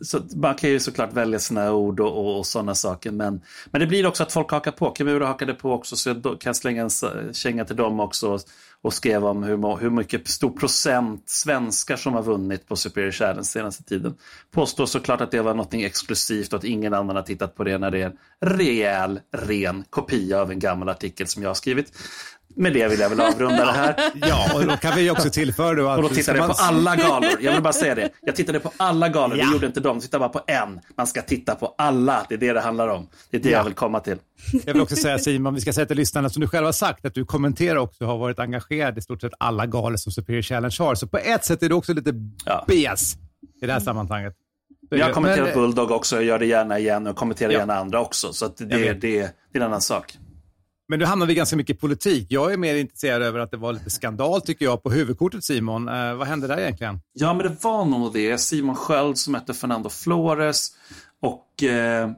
[0.02, 3.10] så man kan ju såklart välja sina ord och, och, och sådana saker.
[3.10, 4.94] Men, men det blir också att folk hakar på.
[4.98, 8.38] Kimura hakade på också så jag kan slänga en känga till dem också
[8.84, 13.44] och skrev om hur, hur mycket stor procent svenskar som har vunnit på Superior Challenge
[13.44, 14.14] senaste tiden.
[14.50, 17.78] Påstår såklart att det var något exklusivt och att ingen annan har tittat på det
[17.78, 21.92] när det är en rejäl, ren kopia av en gammal artikel som jag har skrivit.
[22.56, 23.96] Med det vill jag väl avrunda det här.
[24.14, 25.96] Ja, och då kan vi också tillföra då att...
[25.96, 27.30] Och då tittade jag på alla galor.
[27.40, 28.10] Jag vill bara säga det.
[28.20, 29.38] Jag tittade på alla galor.
[29.38, 29.44] Ja.
[29.44, 29.96] Det gjorde inte de.
[29.96, 30.80] Jag tittade bara på en.
[30.96, 32.26] Man ska titta på alla.
[32.28, 33.08] Det är det det handlar om.
[33.30, 33.58] Det är det ja.
[33.58, 34.18] jag vill komma till.
[34.52, 37.04] Jag vill också säga Simon, vi ska säga till lyssnarna, som du själv har sagt,
[37.04, 40.42] att du kommenterar också och har varit engagerad i stort sett alla galor som Superior
[40.42, 40.94] Challenge har.
[40.94, 42.64] Så på ett sätt är du också lite ja.
[42.68, 43.16] BS
[43.62, 44.34] i det här sammanhanget.
[44.88, 47.58] Jag har kommenterat Men, Bulldog också, jag gör det gärna igen och kommenterar ja.
[47.58, 48.32] gärna andra också.
[48.32, 50.18] Så det, det, det, är en annan sak.
[50.88, 52.26] Men nu hamnar vi ganska mycket i politik.
[52.30, 55.88] Jag är mer intresserad över att det var lite skandal tycker jag på huvudkortet Simon.
[55.88, 57.00] Eh, vad hände där egentligen?
[57.12, 58.38] Ja, men det var nog det.
[58.38, 60.70] Simon Sköld som mötte Fernando Flores
[61.22, 62.10] och eh,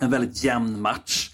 [0.00, 1.30] en väldigt jämn match.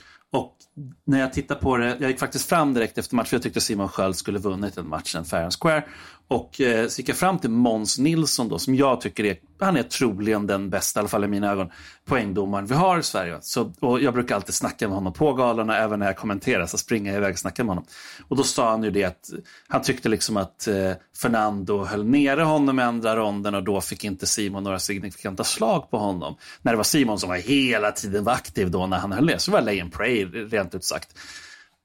[1.04, 3.60] När jag tittar på det, jag gick faktiskt fram direkt efter matchen, för jag tyckte
[3.60, 5.84] Simon Sköld skulle vunnit den matchen, fair and square.
[6.30, 9.76] Och eh, så gick jag fram till Måns Nilsson då, som jag tycker är han
[9.76, 11.70] är troligen den bästa, i alla fall i mina ögon,
[12.04, 13.38] poängdomaren vi har i Sverige.
[13.40, 16.78] Så, och jag brukar alltid snacka med honom på galorna, även när jag kommenterar, så
[16.78, 17.84] springer jag iväg och snackar med honom.
[18.28, 19.30] Och då sa han ju det att
[19.68, 24.04] han tyckte liksom att eh, Fernando höll nere honom i andra ronden och då fick
[24.04, 26.36] inte Simon några signifikanta slag på honom.
[26.62, 29.38] När det var Simon som var hela tiden var aktiv då när han höll ner,
[29.38, 31.18] så var lay and pray rent ut sagt.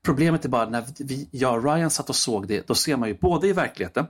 [0.05, 3.09] Problemet är bara när vi, jag och Ryan satt och såg det, då ser man
[3.09, 4.05] ju både i verkligheten,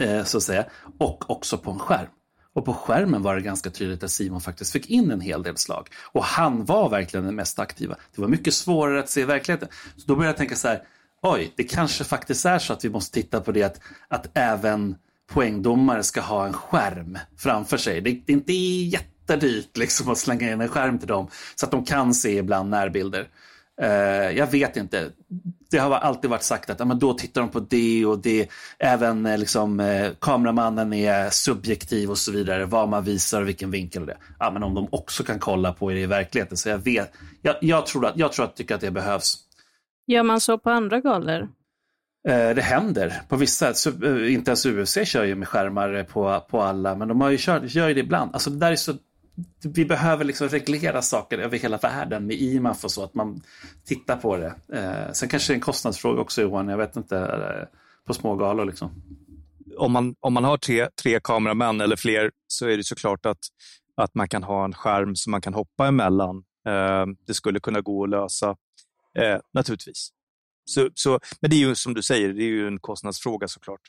[0.00, 0.64] Eh, så att säga,
[0.98, 2.08] och också på en skärm.
[2.52, 5.56] Och på skärmen var det ganska tydligt att Simon faktiskt fick in en hel del
[5.56, 5.88] slag.
[6.12, 7.96] Och han var verkligen den mest aktiva.
[8.14, 9.68] Det var mycket svårare att se verkligheten.
[9.96, 10.82] Så då började jag tänka så här,
[11.22, 14.96] oj, det kanske faktiskt är så att vi måste titta på det att, att även
[15.32, 18.00] poängdomare ska ha en skärm framför sig.
[18.00, 21.72] Det, det är inte jättedyrt liksom att slänga in en skärm till dem så att
[21.72, 23.28] de kan se ibland närbilder.
[23.82, 25.10] Uh, jag vet inte.
[25.70, 28.48] Det har alltid varit sagt att ja, men då tittar de på det och det.
[28.78, 32.66] Även eh, liksom, eh, kameramannen är subjektiv och så vidare.
[32.66, 34.16] Vad man visar och vilken vinkel det.
[34.38, 36.56] Ja, men om de också kan kolla på det i verkligheten.
[36.56, 37.12] Så jag vet.
[37.42, 39.36] Jag, jag tror att jag tror att, tycker att det behövs.
[40.06, 41.48] Gör man så på andra galor?
[42.28, 43.68] Eh, det händer på vissa.
[43.68, 46.94] Eh, inte ens UFC kör ju med skärmar på, på alla.
[46.94, 48.30] Men de har ju kört, gör ju det ibland.
[48.32, 48.94] Alltså det där är så
[49.62, 53.42] vi behöver liksom reglera saker över hela världen med IMAF och så, att man
[53.84, 54.54] tittar på det.
[54.72, 58.64] Eh, sen kanske det är en kostnadsfråga också Johan, jag vet inte, eh, på smågalor.
[58.64, 58.90] liksom.
[59.76, 63.38] Om man, om man har tre, tre kameramän eller fler så är det såklart att,
[63.96, 66.36] att man kan ha en skärm som man kan hoppa emellan.
[66.66, 68.56] Eh, det skulle kunna gå att lösa,
[69.18, 70.10] eh, naturligtvis.
[70.64, 73.80] Så, så, men det är ju som du säger, det är ju en kostnadsfråga såklart.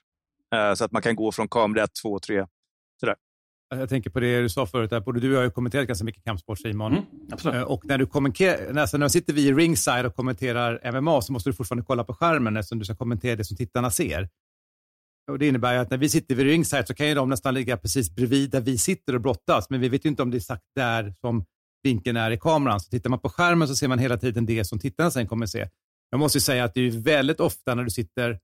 [0.55, 2.45] Eh, så att man kan gå från kamera 1, 2, 3.
[3.75, 6.05] Jag tänker på det du sa förut, både du och jag har ju kommenterat ganska
[6.05, 6.91] mycket kampsport Simon.
[6.91, 7.55] Mm, absolut.
[7.55, 11.33] Eh, och när du kommenterar, alltså när sitter vi i ringside och kommenterar MMA så
[11.33, 14.29] måste du fortfarande kolla på skärmen eftersom du ska kommentera det som tittarna ser.
[15.31, 17.77] Och Det innebär att när vi sitter vid ringside så kan ju de nästan ligga
[17.77, 20.39] precis bredvid där vi sitter och brottas, men vi vet ju inte om det är
[20.39, 21.45] exakt där som
[21.83, 22.79] vinkeln är i kameran.
[22.79, 25.45] Så tittar man på skärmen så ser man hela tiden det som tittarna sen kommer
[25.45, 25.67] se.
[26.09, 28.39] Jag måste säga att det är väldigt ofta när du sitter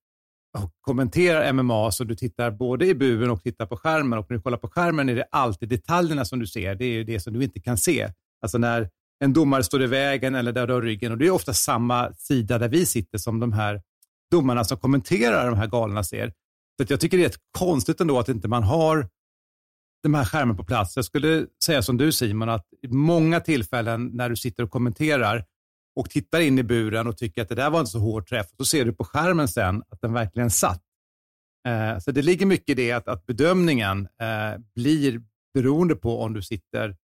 [0.81, 4.19] kommenterar MMA så du tittar både i buren och tittar på skärmen.
[4.19, 6.75] Och när du kollar på skärmen är det alltid detaljerna som du ser.
[6.75, 8.09] Det är det som du inte kan se.
[8.41, 11.11] Alltså när en domare står i vägen eller där du har ryggen.
[11.11, 13.81] Och det är ofta samma sida där vi sitter som de här
[14.31, 16.33] domarna som kommenterar de här galorna ser.
[16.81, 19.09] Så jag tycker det är konstigt ändå att inte man har
[20.03, 20.95] de här skärmen på plats.
[20.95, 25.45] Jag skulle säga som du Simon, att i många tillfällen när du sitter och kommenterar
[25.97, 28.47] och tittar in i buren och tycker att det där var inte så hård träff,
[28.57, 30.81] så ser du på skärmen sen att den verkligen satt.
[31.67, 35.21] Eh, så det ligger mycket i det att, att bedömningen eh, blir
[35.53, 36.95] beroende på om du sitter,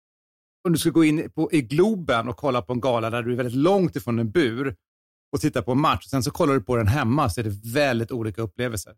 [0.67, 3.32] om du ska gå in på, i Globen och kolla på en gala där du
[3.32, 4.75] är väldigt långt ifrån en bur
[5.32, 7.73] och titta på en match, sen så kollar du på den hemma så är det
[7.73, 8.93] väldigt olika upplevelser.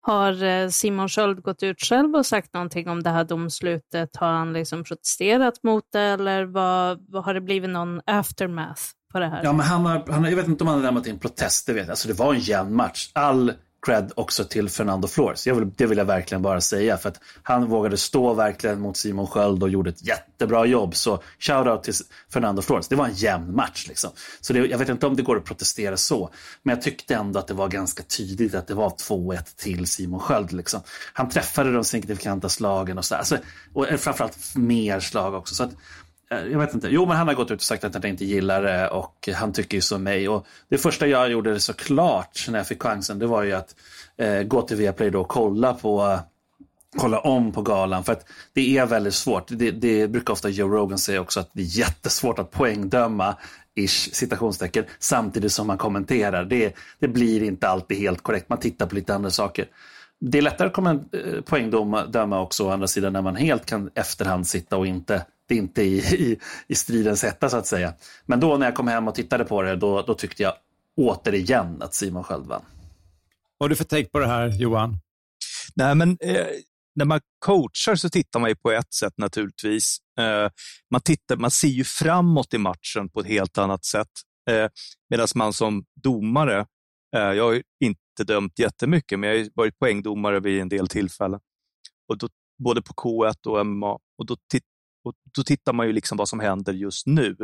[0.00, 4.16] Har eh, Simon Sköld gått ut själv och sagt någonting om det här domslutet?
[4.16, 8.82] Har han liksom protesterat mot det eller vad, vad har det blivit någon aftermath
[9.14, 9.40] på det här?
[9.44, 11.72] Ja, men han har, han, jag vet inte om han har lämnat in protest, det
[11.72, 11.90] vet jag.
[11.90, 13.10] Alltså, det var en jämn match.
[13.12, 13.52] All
[13.86, 15.46] cred också till Fernando Flores.
[15.46, 16.96] Jag vill, det vill jag verkligen bara säga.
[16.96, 20.94] För att han vågade stå verkligen mot Simon Sköld och gjorde ett jättebra jobb.
[20.94, 21.94] Så shout-out till
[22.32, 22.88] Fernando Flores.
[22.88, 23.88] Det var en jämn match.
[23.88, 24.10] Liksom.
[24.40, 26.30] Så det, jag vet inte om det går att protestera så.
[26.62, 30.20] Men jag tyckte ändå att det var ganska tydligt att det var 2-1 till Simon
[30.20, 30.52] Sköld.
[30.52, 30.80] Liksom.
[31.12, 33.14] Han träffade de signifikanta slagen och så.
[33.14, 33.38] Alltså,
[33.72, 35.54] och framförallt mer slag också.
[35.54, 35.72] Så att,
[36.30, 36.88] Eh, jag vet inte.
[36.90, 39.52] Jo, men han har gått ut och sagt att han inte gillar det och han
[39.52, 40.28] tycker ju som mig.
[40.28, 43.74] Och det första jag gjorde såklart när jag fick chansen, det var ju att
[44.16, 46.18] eh, gå till Viaplay då och kolla på
[46.96, 48.04] kolla om på galan.
[48.04, 49.44] För att det är väldigt svårt.
[49.48, 53.36] Det, det brukar ofta Joe Rogan säga också att det är jättesvårt att poängdöma
[53.74, 56.44] ish, citationstecken, samtidigt som man kommenterar.
[56.44, 58.48] Det, det blir inte alltid helt korrekt.
[58.48, 59.66] Man tittar på lite andra saker.
[60.20, 64.46] Det är lättare att eh, poängdöma också å andra sidan när man helt kan efterhand
[64.46, 67.94] sitta och inte inte i, i, i stridens hetta så att säga.
[68.26, 70.54] Men då när jag kom hem och tittade på det, då, då tyckte jag
[70.96, 72.62] återigen att Simon Sköld vann.
[73.58, 74.98] Vad har du för take på det här, Johan?
[75.74, 76.46] Nej, men eh,
[76.94, 79.98] när man coachar så tittar man ju på ett sätt naturligtvis.
[80.18, 80.50] Eh,
[80.90, 84.08] man, tittar, man ser ju framåt i matchen på ett helt annat sätt.
[84.50, 84.68] Eh,
[85.10, 86.66] Medan man som domare,
[87.16, 91.40] eh, jag har inte dömt jättemycket, men jag har varit poängdomare vid en del tillfällen.
[92.08, 92.28] Och då,
[92.64, 93.92] både på K1 och MMA.
[93.92, 94.36] Och då,
[95.04, 97.36] och då tittar man ju liksom vad som händer just nu.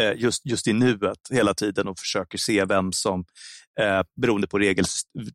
[0.00, 3.24] Eh, just, just i nuet hela tiden och försöker se vem som,
[3.80, 4.84] eh, beroende på regel,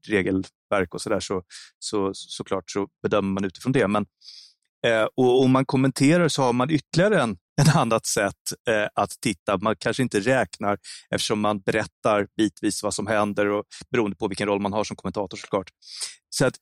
[0.08, 1.44] regelverk och sådär, så,
[1.80, 3.88] så, såklart så bedömer man utifrån det.
[3.88, 4.06] Men,
[4.88, 9.12] eh, och om man kommenterar så har man ytterligare en, ett annat sätt eh, att
[9.22, 9.58] titta.
[9.58, 10.78] Man kanske inte räknar
[11.10, 14.96] eftersom man berättar bitvis vad som händer och beroende på vilken roll man har som
[14.96, 15.70] kommentator såklart.
[16.30, 16.56] Så att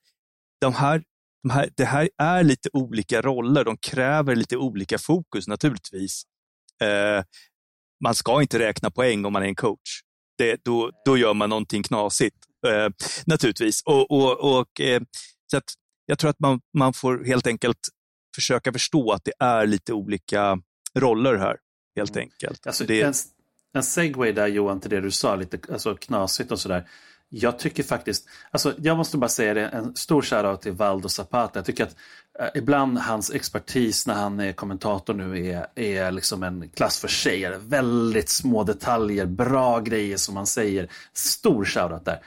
[0.60, 1.02] de här
[1.42, 6.22] de här, det här är lite olika roller, de kräver lite olika fokus naturligtvis.
[6.82, 7.24] Eh,
[8.04, 10.00] man ska inte räkna poäng om man är en coach.
[10.38, 12.88] Det, då, då gör man någonting knasigt, eh,
[13.26, 13.82] naturligtvis.
[13.82, 15.02] Och, och, och eh,
[15.50, 15.64] så att
[16.06, 17.78] jag tror att man, man får helt enkelt
[18.34, 20.58] försöka förstå att det är lite olika
[20.98, 21.56] roller här,
[21.96, 22.66] helt enkelt.
[22.66, 23.14] Alltså, det, en,
[23.74, 26.88] en segway där Johan till det du sa, lite alltså, knasigt och sådär.
[27.34, 31.58] Jag tycker faktiskt, alltså jag måste bara säga det, en stor shoutout till Valdo Zapata.
[31.58, 31.96] Jag tycker att
[32.38, 37.08] eh, ibland hans expertis när han är kommentator nu är, är liksom en klass för
[37.08, 37.58] sig.
[37.58, 40.88] Väldigt små detaljer, bra grejer som han säger.
[41.12, 42.20] Stor shoutout där.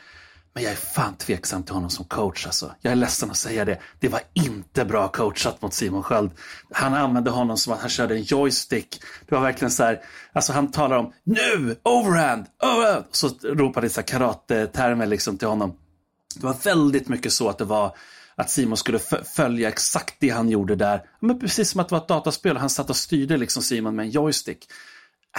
[0.55, 2.75] Men jag är fan tveksam till honom som coach alltså.
[2.81, 3.79] Jag är ledsen att säga det.
[3.99, 6.31] Det var inte bra coachat mot Simon Sköld.
[6.71, 9.01] Han använde honom som att han körde en joystick.
[9.27, 10.01] Det var verkligen så här,
[10.33, 13.05] alltså han talar om nu, overhand, overhand.
[13.11, 15.77] Så ropade så karate-termer liksom till honom.
[16.35, 17.95] Det var väldigt mycket så att det var
[18.35, 18.99] att Simon skulle
[19.35, 21.01] följa exakt det han gjorde där.
[21.19, 22.57] Men precis som att det var ett dataspel.
[22.57, 24.67] Han satt och styrde liksom Simon med en joystick.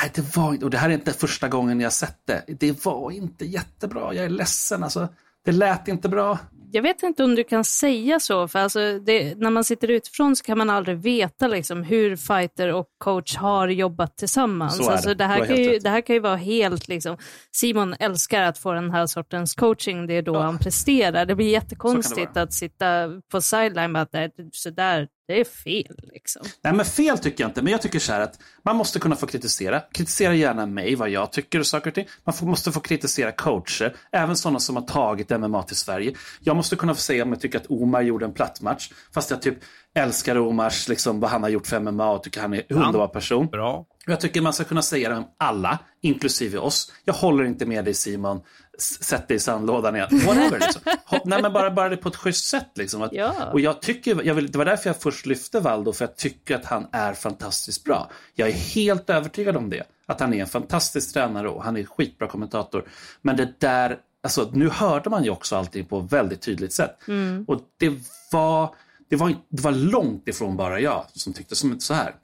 [0.01, 2.45] Nej, det var och det här är inte första gången jag sett det.
[2.47, 4.15] Det var inte jättebra.
[4.15, 5.09] Jag är ledsen alltså.
[5.45, 6.39] Det lät inte bra.
[6.73, 10.37] Jag vet inte om du kan säga så, för alltså det, när man sitter utifrån
[10.37, 14.77] så kan man aldrig veta liksom, hur fighter och coach har jobbat tillsammans.
[14.77, 14.93] Så är det.
[14.93, 17.17] Alltså, det, här kan ju, det här kan ju vara helt, liksom,
[17.53, 20.41] Simon älskar att få den här sortens coaching, det är då ja.
[20.41, 21.27] han presterar.
[21.27, 25.45] Det blir jättekonstigt det att sitta på sideline med att det är sådär, det är
[25.45, 25.97] fel.
[26.12, 26.43] Liksom.
[26.62, 27.62] Nej, men fel tycker jag inte.
[27.62, 29.81] Men jag tycker så här att man måste kunna få kritisera.
[29.81, 32.07] Kritisera gärna mig, vad jag tycker och saker och ting.
[32.25, 36.15] Man får, måste få kritisera coacher, även sådana som har tagit MMA till Sverige.
[36.41, 38.91] Jag måste kunna få säga om jag tycker att Omar gjorde en platt match.
[39.15, 39.59] Fast jag typ
[39.95, 43.09] älskar Omars, liksom, vad han har gjort för MMA och tycker han är en underbar
[43.09, 43.47] person.
[43.47, 43.87] Bra.
[44.07, 46.92] Jag tycker man ska kunna säga det om alla, inklusive oss.
[47.05, 48.40] Jag håller inte med dig Simon
[48.79, 50.09] sätt dig i sandlådan igen.
[50.27, 50.83] Whatever, liksom.
[51.25, 52.71] Nej, men bara, bara det på ett schysst sätt.
[52.75, 53.03] Liksom.
[53.03, 53.51] Att, ja.
[53.53, 56.55] Och jag tycker, jag vill, det var därför jag först lyfte Valdo, för jag tycker
[56.55, 58.11] att han är fantastiskt bra.
[58.35, 59.83] Jag är helt övertygad om det.
[60.07, 62.85] Att han är en fantastisk tränare och han är en skitbra kommentator.
[63.23, 67.09] Men det där, alltså nu hörde man ju också allting på ett väldigt tydligt sätt.
[67.09, 67.45] Mm.
[67.49, 67.95] Och det
[68.33, 68.75] var,
[69.09, 72.14] det, var, det var långt ifrån bara jag som tyckte som så här.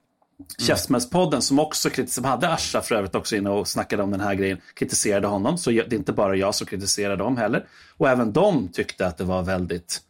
[0.43, 0.67] Mm.
[0.67, 4.35] Käftsmällspodden som också som hade Asha för övrigt också inne och snackade om den här
[4.35, 5.59] grejen, kritiserade honom.
[5.59, 7.67] Så det är inte bara jag som kritiserar dem heller.
[7.97, 10.01] Och även de tyckte att det var väldigt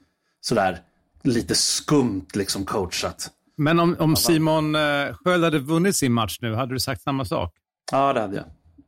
[0.41, 0.81] sådär
[1.23, 3.31] lite skumt liksom coachat.
[3.57, 4.81] Men om, om Simon eh,
[5.25, 7.55] Sköld hade vunnit sin match nu, hade du sagt samma sak?
[7.93, 8.45] Ja, det hade jag.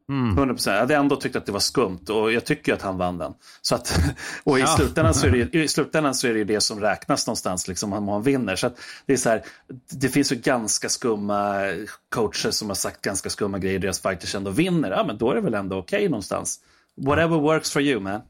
[0.08, 0.38] Mm.
[0.38, 0.70] 100%.
[0.70, 3.34] Jag hade ändå tyckt att det var skumt och jag tycker att han vann den.
[3.62, 4.00] Så att,
[4.44, 4.66] och i, ja.
[4.66, 7.92] slutändan så är det, i slutändan så är det ju det som räknas någonstans, liksom,
[7.92, 8.56] om man vinner.
[8.56, 8.70] Så
[9.06, 9.42] det, är så här,
[9.90, 11.60] det finns ju ganska skumma
[12.08, 14.90] coacher som har sagt ganska skumma grejer, deras fighters ändå vinner.
[14.90, 16.60] Ja, men då är det väl ändå okej okay någonstans.
[16.96, 18.20] Whatever works for you man.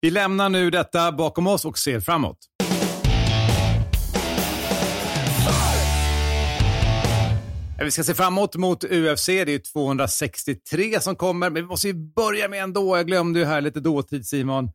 [0.00, 2.38] Vi lämnar nu detta bakom oss och ser framåt.
[7.78, 9.26] Vi ska se framåt mot UFC.
[9.26, 12.96] Det är 263 som kommer, men vi måste ju börja med ändå.
[12.96, 14.70] Jag glömde ju här lite dåtid Simon.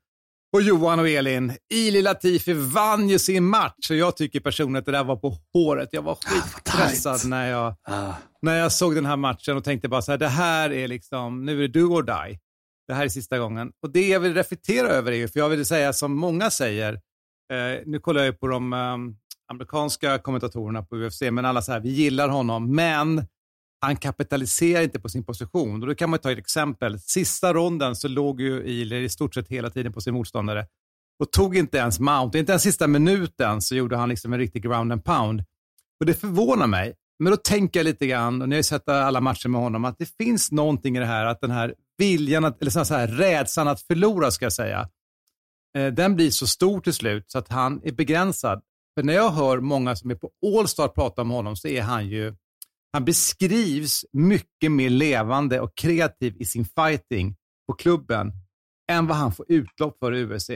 [0.54, 1.54] Och Johan och Elin.
[1.74, 5.38] Ili Latifi vann ju sin match och jag tycker personligen att det där var på
[5.54, 5.90] håret.
[5.92, 8.14] Jag var skitpressad när jag, ah.
[8.42, 11.46] när jag såg den här matchen och tänkte bara så här, det här är liksom,
[11.46, 12.40] nu är det do or die.
[12.88, 13.72] Det här är sista gången.
[13.84, 16.94] Och det jag vill reflektera över är ju, för jag vill säga som många säger,
[17.54, 19.18] eh, nu kollar jag på de um,
[19.50, 23.26] amerikanska kommentatorerna på UFC, men alla så här, vi gillar honom, men
[23.82, 25.82] han kapitaliserar inte på sin position.
[25.82, 27.00] Och då kan man ta ett exempel.
[27.00, 30.68] Sista ronden så låg ju Ealer i stort sett hela tiden på sin motståndare
[31.20, 32.40] och tog inte ens mount.
[32.40, 35.44] Inte ens sista minuten så gjorde han liksom en riktig ground and pound.
[36.00, 36.96] Och det förvånar mig.
[37.20, 39.86] Men då tänker jag lite grann, och ni har ju sett alla matcher med honom,
[39.86, 43.08] att det finns någonting i det här, att den här viljan, att, eller så här,
[43.08, 44.90] rädslan att förlora, ska jag säga,
[45.78, 48.62] eh, den blir så stor till slut så att han är begränsad.
[48.96, 52.08] För när jag hör många som är på Allstar prata om honom så är han
[52.08, 52.36] ju,
[52.94, 57.36] han beskrivs mycket mer levande och kreativ i sin fighting
[57.68, 58.32] på klubben
[58.92, 60.50] än vad han får utlopp för i UFC.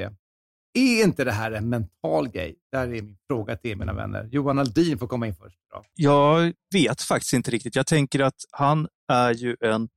[0.74, 2.56] Är inte det här en mental grej?
[2.72, 4.30] Där är min fråga till er, mina vänner.
[4.32, 5.60] Johan Aldin får komma in först.
[5.72, 5.84] Då.
[5.93, 7.76] Jag vet faktiskt inte riktigt.
[7.76, 9.89] Jag tänker att han är ju en,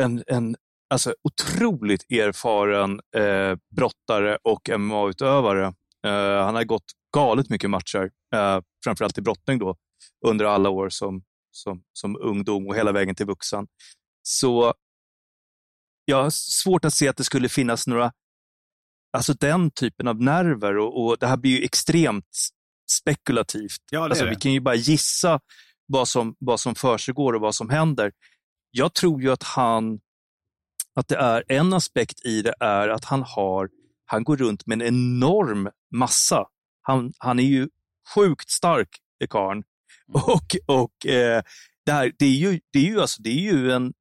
[0.00, 0.56] en, en
[0.90, 5.74] alltså otroligt erfaren eh, brottare och MMA-utövare.
[6.06, 9.76] Uh, han har gått galet mycket matcher, uh, framförallt i brottning då,
[10.26, 13.66] under alla år som, som, som ungdom och hela vägen till vuxen.
[14.22, 14.74] Så
[16.04, 18.12] jag har svårt att se att det skulle finnas några,
[19.12, 22.38] alltså den typen av nerver och, och det här blir ju extremt
[22.90, 23.82] spekulativt.
[23.90, 25.40] Ja, alltså, vi kan ju bara gissa
[25.86, 28.12] vad som, vad som försiggår och vad som händer.
[28.70, 30.00] Jag tror ju att han,
[30.94, 33.68] att det är en aspekt i det är att han har
[34.12, 36.46] han går runt med en enorm massa
[36.82, 37.68] han, han är ju
[38.14, 38.88] sjukt stark,
[39.30, 39.62] karln.
[40.12, 41.42] Och, och eh,
[41.86, 43.92] det, här, det, är ju, det, är ju, alltså, det är ju en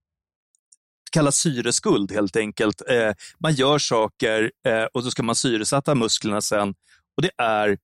[1.11, 2.81] kallas syreskuld helt enkelt.
[2.89, 6.69] Eh, man gör saker eh, och så ska man syresätta musklerna sen
[7.17, 7.77] och det är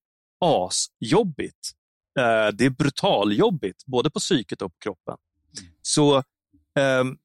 [0.45, 1.71] asjobbigt.
[2.19, 5.17] Eh, det är brutaljobbigt, både på psyket och på kroppen.
[5.81, 6.23] Så
[6.79, 7.17] ehm,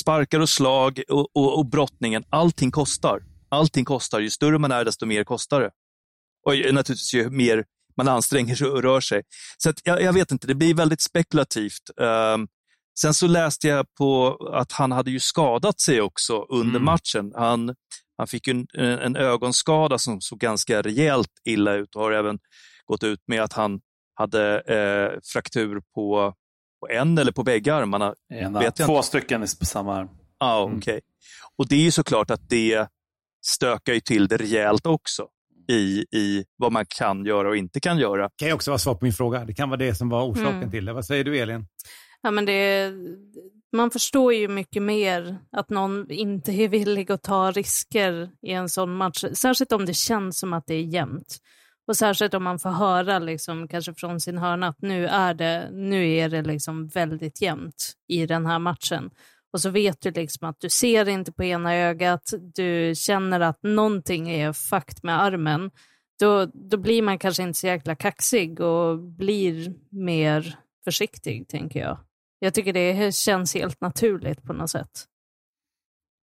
[0.00, 3.22] sparkar och slag och, och, och brottningen, allting kostar.
[3.48, 4.20] Allting kostar.
[4.20, 5.70] Ju större man är, desto mer kostar det.
[6.46, 7.64] Och naturligtvis ju mer
[7.96, 9.22] man anstränger sig och rör sig.
[9.58, 11.90] Så jag, jag, vet inte, det blir väldigt spekulativt.
[11.96, 12.48] Um,
[13.00, 16.84] sen så läste jag på att han hade ju skadat sig också under mm.
[16.84, 17.32] matchen.
[17.34, 17.74] Han,
[18.18, 22.38] han fick en, en ögonskada som såg ganska rejält illa ut och har även
[22.86, 23.80] gått ut med att han
[24.14, 26.34] hade eh, fraktur på,
[26.80, 28.14] på en eller på bägge armarna.
[28.32, 29.06] Ena, vet två inte.
[29.06, 30.08] stycken på samma arm.
[30.42, 30.78] Mm.
[30.78, 30.78] okej.
[30.78, 31.00] Okay.
[31.56, 32.88] Och det är ju såklart att det
[33.48, 35.28] stökar ju till det rejält också
[35.68, 38.22] i, i vad man kan göra och inte kan göra.
[38.22, 39.44] Det kan ju också vara svar på min fråga.
[39.44, 40.70] Det kan vara det som var orsaken mm.
[40.70, 40.92] till det.
[40.92, 41.66] Vad säger du, Elin?
[42.22, 42.92] Ja, men det,
[43.72, 48.68] man förstår ju mycket mer att någon inte är villig att ta risker i en
[48.68, 49.24] sån match.
[49.32, 51.36] Särskilt om det känns som att det är jämnt.
[51.88, 55.68] Och särskilt om man får höra liksom, kanske från sin hörna att nu är det,
[55.72, 59.10] nu är det liksom väldigt jämnt i den här matchen.
[59.52, 63.62] Och så vet du liksom att du ser inte på ena ögat, du känner att
[63.62, 65.70] någonting är fakt med armen.
[66.20, 71.98] Då, då blir man kanske inte så jäkla kaxig och blir mer försiktig, tänker jag.
[72.38, 75.04] Jag tycker det känns helt naturligt på något sätt.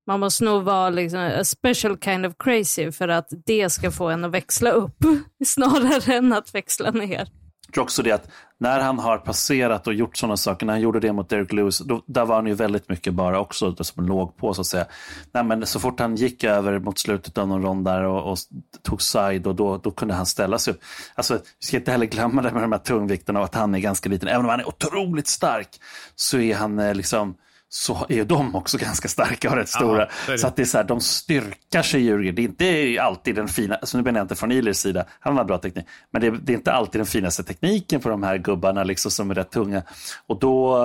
[0.06, 4.08] Man måste nog vara liksom a special kind of crazy för att det ska få
[4.08, 4.96] en att växla upp
[5.44, 7.28] snarare än att växla ner.
[7.66, 10.80] Jag tror också det att när han har passerat och gjort sådana saker, när han
[10.80, 14.06] gjorde det mot Derek Lewis, då, där var han ju väldigt mycket bara också som
[14.06, 14.86] låg på så att säga.
[15.32, 18.38] Nej, men så fort han gick över mot slutet av någon rond där och, och
[18.82, 20.80] tog side och då, då kunde han ställa sig upp.
[21.14, 23.78] Alltså, vi ska inte heller glömma det med de här tungvikterna och att han är
[23.78, 24.28] ganska liten.
[24.28, 25.68] Även om han är otroligt stark
[26.14, 27.34] så är han eh, liksom
[27.68, 30.08] så är de också ganska starka och rätt stora.
[30.28, 32.34] Ja, så att det är så här, de styrkar sig Djurgården.
[32.34, 35.36] Det är inte alltid den fina, alltså nu menar jag inte från Ilers sida, han
[35.36, 38.22] har bra teknik, men det är, det är, inte alltid den finaste tekniken på de
[38.22, 39.82] här gubbarna liksom, som är rätt tunga.
[40.26, 40.78] Och då,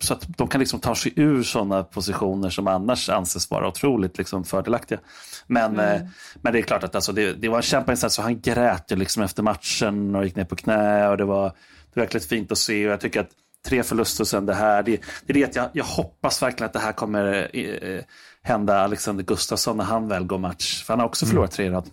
[0.00, 4.18] så att de kan liksom ta sig ur sådana positioner som annars anses vara otroligt
[4.18, 4.98] liksom, fördelaktiga.
[5.46, 5.96] Men, mm.
[5.96, 8.90] eh, men det är klart att alltså, det, det var en kämpainsats och han grät
[8.90, 12.26] ju liksom efter matchen och gick ner på knä och det var, det var verkligen
[12.26, 13.30] fint att se och jag tycker att
[13.68, 14.82] tre förluster sen det här.
[14.82, 18.04] Det, det är det att jag, jag hoppas verkligen att det här kommer eh,
[18.42, 20.84] hända Alexander Gustafsson när han väl går match.
[20.84, 21.90] För han har också förlorat tre i rad.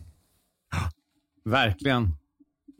[1.45, 2.07] Verkligen.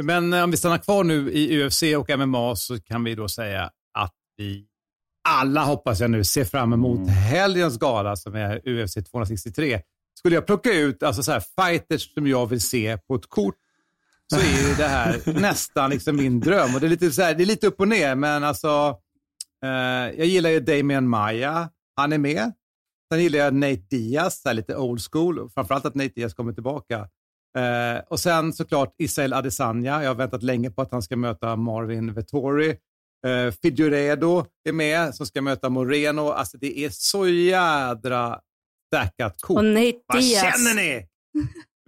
[0.04, 3.28] Men eh, om vi stannar kvar nu i UFC och MMA så kan vi då
[3.28, 4.66] säga att vi
[5.30, 7.10] alla, hoppas jag nu, ser fram emot mm.
[7.10, 9.82] helgens gala som är UFC 263.
[10.20, 13.56] Skulle jag plocka ut alltså så här, fighters som jag vill se på ett kort
[14.34, 16.76] så är det här nästan liksom min dröm.
[16.76, 18.98] Och det, är lite så här, det är lite upp och ner, men alltså,
[19.66, 19.70] eh,
[20.18, 21.70] jag gillar ju Damien Maya.
[21.96, 22.52] Han är med.
[23.14, 25.50] Sen gillar jag Nate Diaz, så lite old school.
[25.54, 27.08] Framförallt att Nate Diaz kommer tillbaka.
[27.58, 30.02] Eh, och sen såklart Israel Adesanya.
[30.02, 32.70] Jag har väntat länge på att han ska möta Marvin Vettori.
[33.28, 36.30] Eh, Figueredo är med, som ska möta Moreno.
[36.30, 38.40] Alltså det är så jädra
[38.88, 39.58] stackat kort.
[39.58, 41.08] Och Nate Vad känner ni?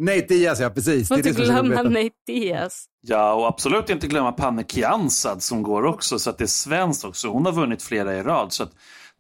[0.02, 1.08] Nate Diaz, ja precis.
[1.08, 2.86] Får inte glömma Nate Diaz.
[3.02, 7.06] Ja, och absolut inte glömma Panne Kiansad som går också, så att det är svenskt
[7.06, 7.28] också.
[7.28, 8.54] Hon har vunnit flera i rad.
[8.54, 8.72] Så att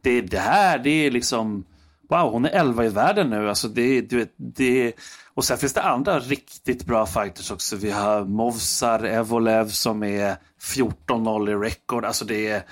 [0.03, 1.65] det, det här, det är liksom...
[2.09, 3.49] Wow, hon är 11 i världen nu.
[3.49, 4.93] Alltså det, du vet, det,
[5.33, 7.75] och sen finns det andra riktigt bra fighters också.
[7.75, 12.05] Vi har Movsar Evolev som är 14-0 i record.
[12.05, 12.63] Alltså det är...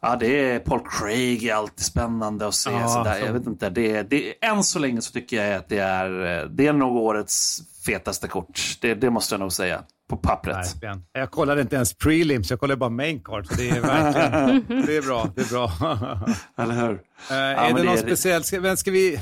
[0.00, 2.70] Ja, det är Paul Craig är alltid spännande att se.
[2.70, 3.20] Ja, sådär.
[3.20, 3.26] Så...
[3.26, 6.66] Jag vet inte, det, det, än så länge så tycker jag att det är, det
[6.66, 8.60] är nog årets fetaste kort.
[8.80, 9.82] Det, det måste jag nog säga.
[10.08, 10.56] På pappret.
[10.56, 11.04] Verkligen.
[11.12, 13.46] Jag kollade inte ens prelims, jag kollade bara main card.
[13.56, 15.30] Det är verkligen det är bra.
[15.34, 15.72] Det är bra.
[16.56, 16.92] Eller hur?
[16.92, 19.20] Uh, ja, är det någon det speciell, ska, ska vi,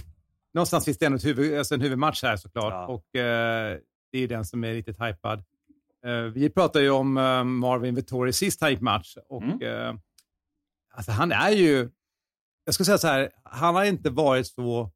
[0.54, 2.72] någonstans finns det en, huvud, alltså en huvudmatch här såklart.
[2.72, 2.86] Ja.
[2.86, 3.80] Och uh,
[4.12, 5.44] det är den som är riktigt hypad.
[6.06, 7.12] Uh, vi pratade ju om
[7.60, 9.16] Marvin Vettori sist han gick match.
[9.28, 10.00] Och, mm
[10.96, 11.90] Alltså han är ju,
[12.64, 14.90] jag ska säga så här, han har inte varit så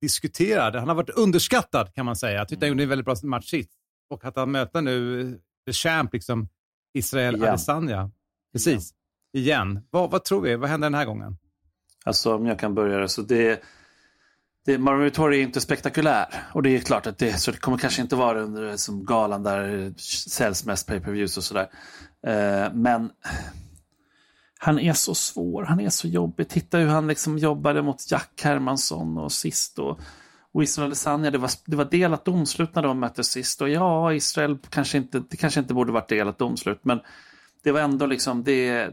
[0.00, 0.76] diskuterad.
[0.76, 2.38] Han har varit underskattad kan man säga.
[2.38, 3.70] Jag tyckte han gjorde en väldigt bra match sist.
[4.10, 6.48] Och att han möter nu the champ, liksom,
[6.94, 7.48] Israel Igen.
[7.48, 8.10] Adesanya.
[8.52, 8.94] Precis,
[9.32, 9.72] igen.
[9.72, 9.86] Igen.
[9.90, 10.56] Vad, vad tror vi?
[10.56, 11.36] Vad händer den här gången?
[12.04, 13.62] Alltså om jag kan börja så det
[14.66, 16.26] det, Vittori är inte spektakulär.
[16.52, 19.42] Och det är klart att det, så det kommer kanske inte vara under som galan
[19.42, 19.94] där
[20.30, 21.68] säljs mest pay-per-views och sådär.
[22.26, 23.10] Eh, men
[24.58, 26.48] han är så svår, han är så jobbig.
[26.48, 29.78] Titta hur han liksom jobbade mot Jack Hermansson och sist.
[29.78, 30.00] Och,
[30.52, 33.62] Och Israel Adesanya, det var, det var delat domslut när de möttes sist.
[33.62, 36.80] Och ja, Israel kanske inte, det kanske inte borde varit delat domslut.
[36.82, 37.00] Men
[37.64, 38.90] det var ändå liksom, det,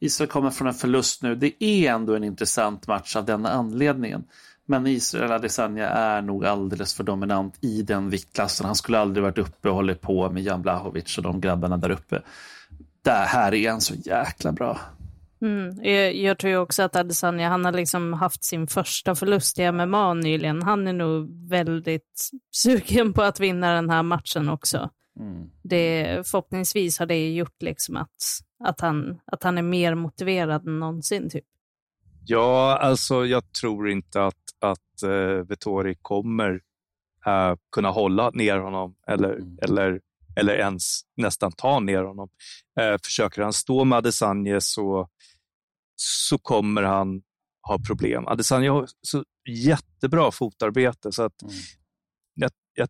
[0.00, 1.34] Israel kommer från en förlust nu.
[1.34, 4.24] Det är ändå en intressant match av den anledningen.
[4.66, 8.66] Men Israel Adesanya är nog alldeles för dominant i den viktklassen.
[8.66, 11.90] Han skulle aldrig varit uppe och hållit på med Jan Blahovic och de grabbarna där
[11.90, 12.22] uppe.
[13.04, 14.80] Det här är han så jäkla bra.
[15.42, 15.84] Mm.
[15.84, 20.14] Jag, jag tror också att Adesanya, han har liksom haft sin första förlust i MMA
[20.14, 20.62] nyligen.
[20.62, 24.90] Han är nog väldigt sugen på att vinna den här matchen också.
[25.20, 25.50] Mm.
[25.62, 30.80] Det, förhoppningsvis har det gjort liksom att, att, han, att han är mer motiverad än
[30.80, 31.30] någonsin.
[31.30, 31.44] Typ.
[32.26, 36.52] Ja, alltså jag tror inte att, att uh, Vettori kommer
[37.26, 40.00] uh, kunna hålla ner honom eller, eller,
[40.36, 42.28] eller ens nästan ta ner honom.
[42.80, 45.08] Uh, försöker han stå med Adesanya så,
[45.96, 47.22] så kommer han
[47.68, 48.26] ha problem.
[48.26, 51.54] Adesanya har så jättebra fotarbete så att Mm.
[52.34, 52.88] jag, jag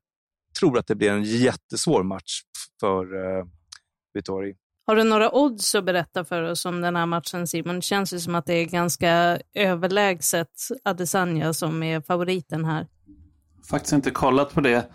[0.61, 2.41] tror att det blir en jättesvår match
[2.81, 3.45] för uh,
[4.15, 4.55] Vettori.
[4.87, 7.75] Har du några odds att berätta för oss om den här matchen Simon?
[7.75, 10.49] Det känns ju som att det är ganska överlägset
[10.85, 12.87] Adesanya som är favoriten här.
[13.71, 14.87] Faktiskt inte kollat på det.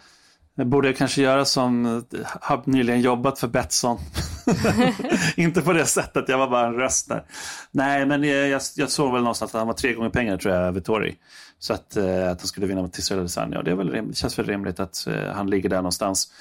[0.65, 3.97] Borde jag kanske göra som eh, har nyligen jobbat för Betsson.
[5.35, 7.23] inte på det sättet, jag var bara en röst där.
[7.71, 10.55] Nej, men jag, jag, jag såg väl någonstans att han var tre gånger pengar tror
[10.55, 11.15] jag, Vittori.
[11.59, 13.57] Så att, eh, att han skulle vinna mot Israel Adesanya.
[13.57, 16.31] Och det är väl rim, det känns väl rimligt att eh, han ligger där någonstans.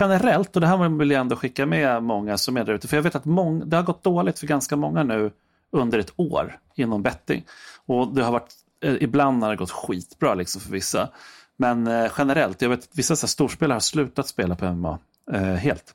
[0.00, 2.88] Generellt, och det här vill jag ändå skicka med många som är där ute.
[2.88, 5.30] För jag vet att mång, det har gått dåligt för ganska många nu
[5.72, 7.44] under ett år inom betting.
[7.86, 11.08] Och det har varit, eh, ibland har det gått skitbra liksom för vissa.
[11.56, 14.98] Men eh, generellt, jag vet att vissa så storspelare har slutat spela på MMA
[15.32, 15.94] eh, helt.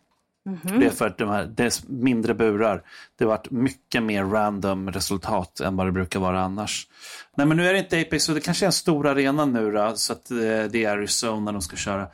[0.63, 2.83] Det är för att de här, det är mindre burar.
[3.15, 6.87] Det har varit mycket mer random resultat än vad det brukar vara annars.
[7.35, 9.71] Nej men nu är det inte Apex, så det kanske är en stor arena nu
[9.71, 12.07] då, så att eh, det är Arizona de ska köra.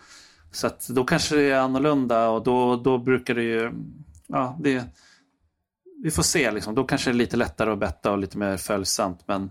[0.52, 3.72] Så att då kanske det är annorlunda och då, då brukar det ju,
[4.28, 4.84] ja det,
[6.04, 6.76] vi får se liksom.
[6.76, 9.20] Då kanske det är lite lättare att betta och lite mer följsamt.
[9.26, 9.50] Men,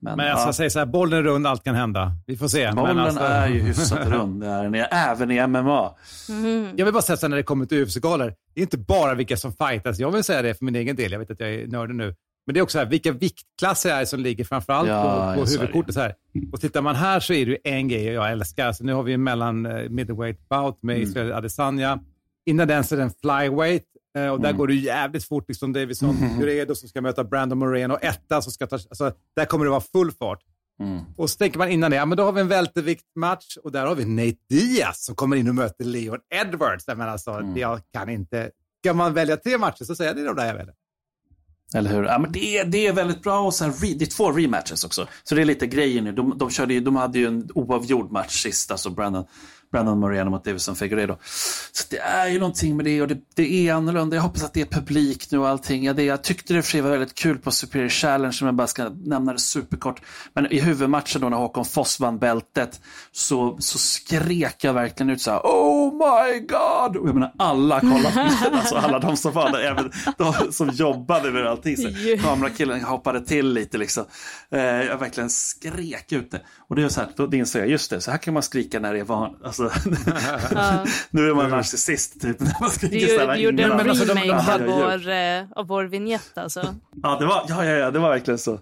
[0.00, 0.52] Men, jag ska ja.
[0.52, 2.12] säga så här, bollen är rund, allt kan hända.
[2.26, 2.72] Vi får se.
[2.72, 3.22] Bollen men alltså...
[3.22, 5.94] är ju hyfsat rund, är även i MMA.
[6.76, 9.14] Jag vill bara säga så här, när det kommer till UFC-galor, det är inte bara
[9.14, 9.98] vilka som fightas.
[9.98, 12.14] Jag vill säga det för min egen del, jag vet att jag är nördig nu.
[12.46, 15.46] Men det är också här, vilka viktklasser är det som ligger framförallt Ja, på, på
[15.50, 15.94] huvudkortet.
[15.94, 16.14] Så här.
[16.52, 18.72] Och tittar man här så är det ju en grej jag älskar.
[18.72, 21.08] Så nu har vi en mellan eh, middleweight bout med Mm.
[21.08, 21.98] Israel Adesanya.
[22.46, 23.84] Innan den så är det en flyweight.
[24.18, 24.58] Eh, Och där Mm.
[24.58, 25.44] går det jävligt fort.
[25.48, 27.98] Liksom Davison Guredo som ska möta Brandon Moreno.
[28.02, 28.76] Etta som ska ta...
[28.76, 30.38] Alltså, där kommer det vara full fart.
[30.80, 31.00] Mm.
[31.16, 33.86] Och så tänker man innan det, ja men då har vi en välterviktmatch och där
[33.86, 36.86] har vi Nate Diaz som kommer in och möter Leon Edwards.
[36.86, 37.56] Men alltså, Mm.
[37.56, 38.50] jag kan inte...
[38.84, 40.74] Ska man välja tre matcher så säger jag det är de där jag väljer.
[41.74, 42.04] Eller hur?
[42.04, 43.40] Ja, men det, är, det är väldigt bra.
[43.40, 45.06] Och här, re, det är två rematches också.
[45.22, 46.12] Så det är lite grejen nu.
[46.12, 49.24] De, de, körde ju, de hade ju en oavgjord match sist, alltså Brandon,
[49.72, 51.16] Brandon Moreno mot Davison Figueiredo.
[51.72, 54.16] Så det är ju någonting med det och det, det är annorlunda.
[54.16, 55.84] Jag hoppas att det är publik nu och allting.
[55.84, 58.54] Ja, det, jag tyckte det för sig var väldigt kul på Superior Challenge, om jag
[58.54, 60.02] bara ska nämna det superkort.
[60.34, 62.80] Men i huvudmatchen då när Håkon Foss vann bältet
[63.12, 66.96] så, så skrek jag verkligen ut så här Oh my god!
[66.96, 71.30] Och jag menar alla kollade, alltså alla de som var där, även de som jobbade
[71.30, 71.76] med allting.
[71.76, 71.88] Så
[72.22, 74.04] kamerakillen hoppade till lite liksom.
[74.50, 76.40] Eh, jag verkligen skrek ut det.
[76.68, 78.80] Och det är så här, då insåg jag, just det, så här kan man skrika
[78.80, 79.36] när det är van.
[79.44, 79.61] Alltså,
[81.10, 82.40] nu är man narcissist typ.
[82.40, 82.70] När man
[83.28, 83.88] här du gjorde en innan.
[83.90, 86.74] alltså, de- remake av, vår, eh, av vår vignett alltså.
[87.02, 88.60] Ja, det var, ja, ja, ja, det var verkligen så.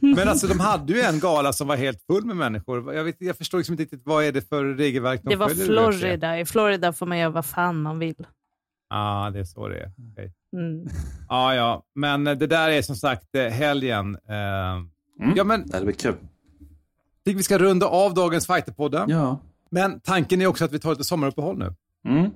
[0.00, 2.94] Men alltså de hade ju en gala som var helt full med människor.
[2.94, 5.48] Jag, vet, jag förstår liksom inte riktigt vad är det för regelverk de Det var?
[5.48, 6.38] Florida.
[6.40, 8.14] I Florida får man göra vad fan man vill.
[8.18, 9.92] Ja, ah, det är så det är.
[10.12, 10.32] Okej.
[10.52, 10.86] Mm.
[11.28, 14.14] Ja, ja, men eh, det där är som sagt eh, helgen.
[14.28, 14.82] Eh,
[15.36, 16.14] Ja, men Det blir kul.
[17.24, 19.10] tycker vi ska runda av dagens Fighterpodden.
[19.10, 19.38] Ja.
[19.70, 21.74] Men tanken är också att vi tar lite sommaruppehåll nu.
[22.08, 22.30] Mm.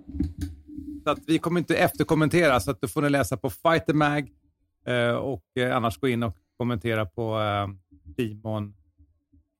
[1.05, 4.31] Så att vi kommer inte efterkommentera, så att då får ni läsa på Fighter Mag
[4.87, 7.69] eh, och eh, annars gå in och kommentera på eh,
[8.17, 8.75] Simon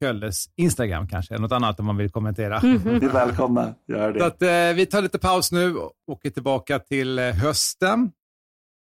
[0.03, 2.61] Kölles Instagram kanske, något annat om man vill kommentera.
[2.63, 4.27] Ni är välkomna, gör Så det.
[4.27, 8.13] att, eh, vi tar lite paus nu och åker tillbaka till eh, hösten.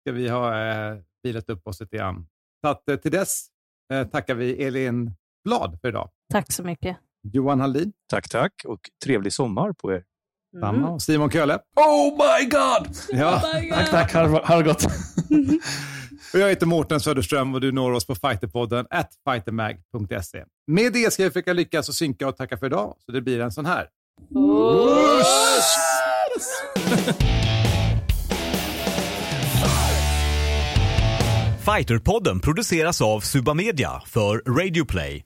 [0.01, 2.27] Ska vi ha eh, vilat upp oss lite grann.
[2.61, 3.47] Så att, eh, till dess
[3.93, 5.11] eh, tackar vi Elin
[5.43, 6.09] Blad för idag.
[6.33, 6.97] Tack så mycket.
[7.23, 10.03] Johan Hallin, Tack, tack och trevlig sommar på er.
[10.59, 10.89] samma.
[10.89, 11.59] Och Simon Kölle.
[11.75, 12.95] Oh my god!
[13.09, 13.39] Ja.
[13.71, 14.13] Tack, tack.
[14.13, 14.85] Ha det- ha det gott.
[16.33, 20.43] Och jag heter Mårten Söderström och du når oss på fighterpodden at fightermag.se.
[20.67, 23.39] Med det ska jag försöka lyckas och synka och tacka för idag, så det blir
[23.39, 23.87] en sån här.
[31.77, 35.25] Fighterpodden produceras av Suba Media för Radio Play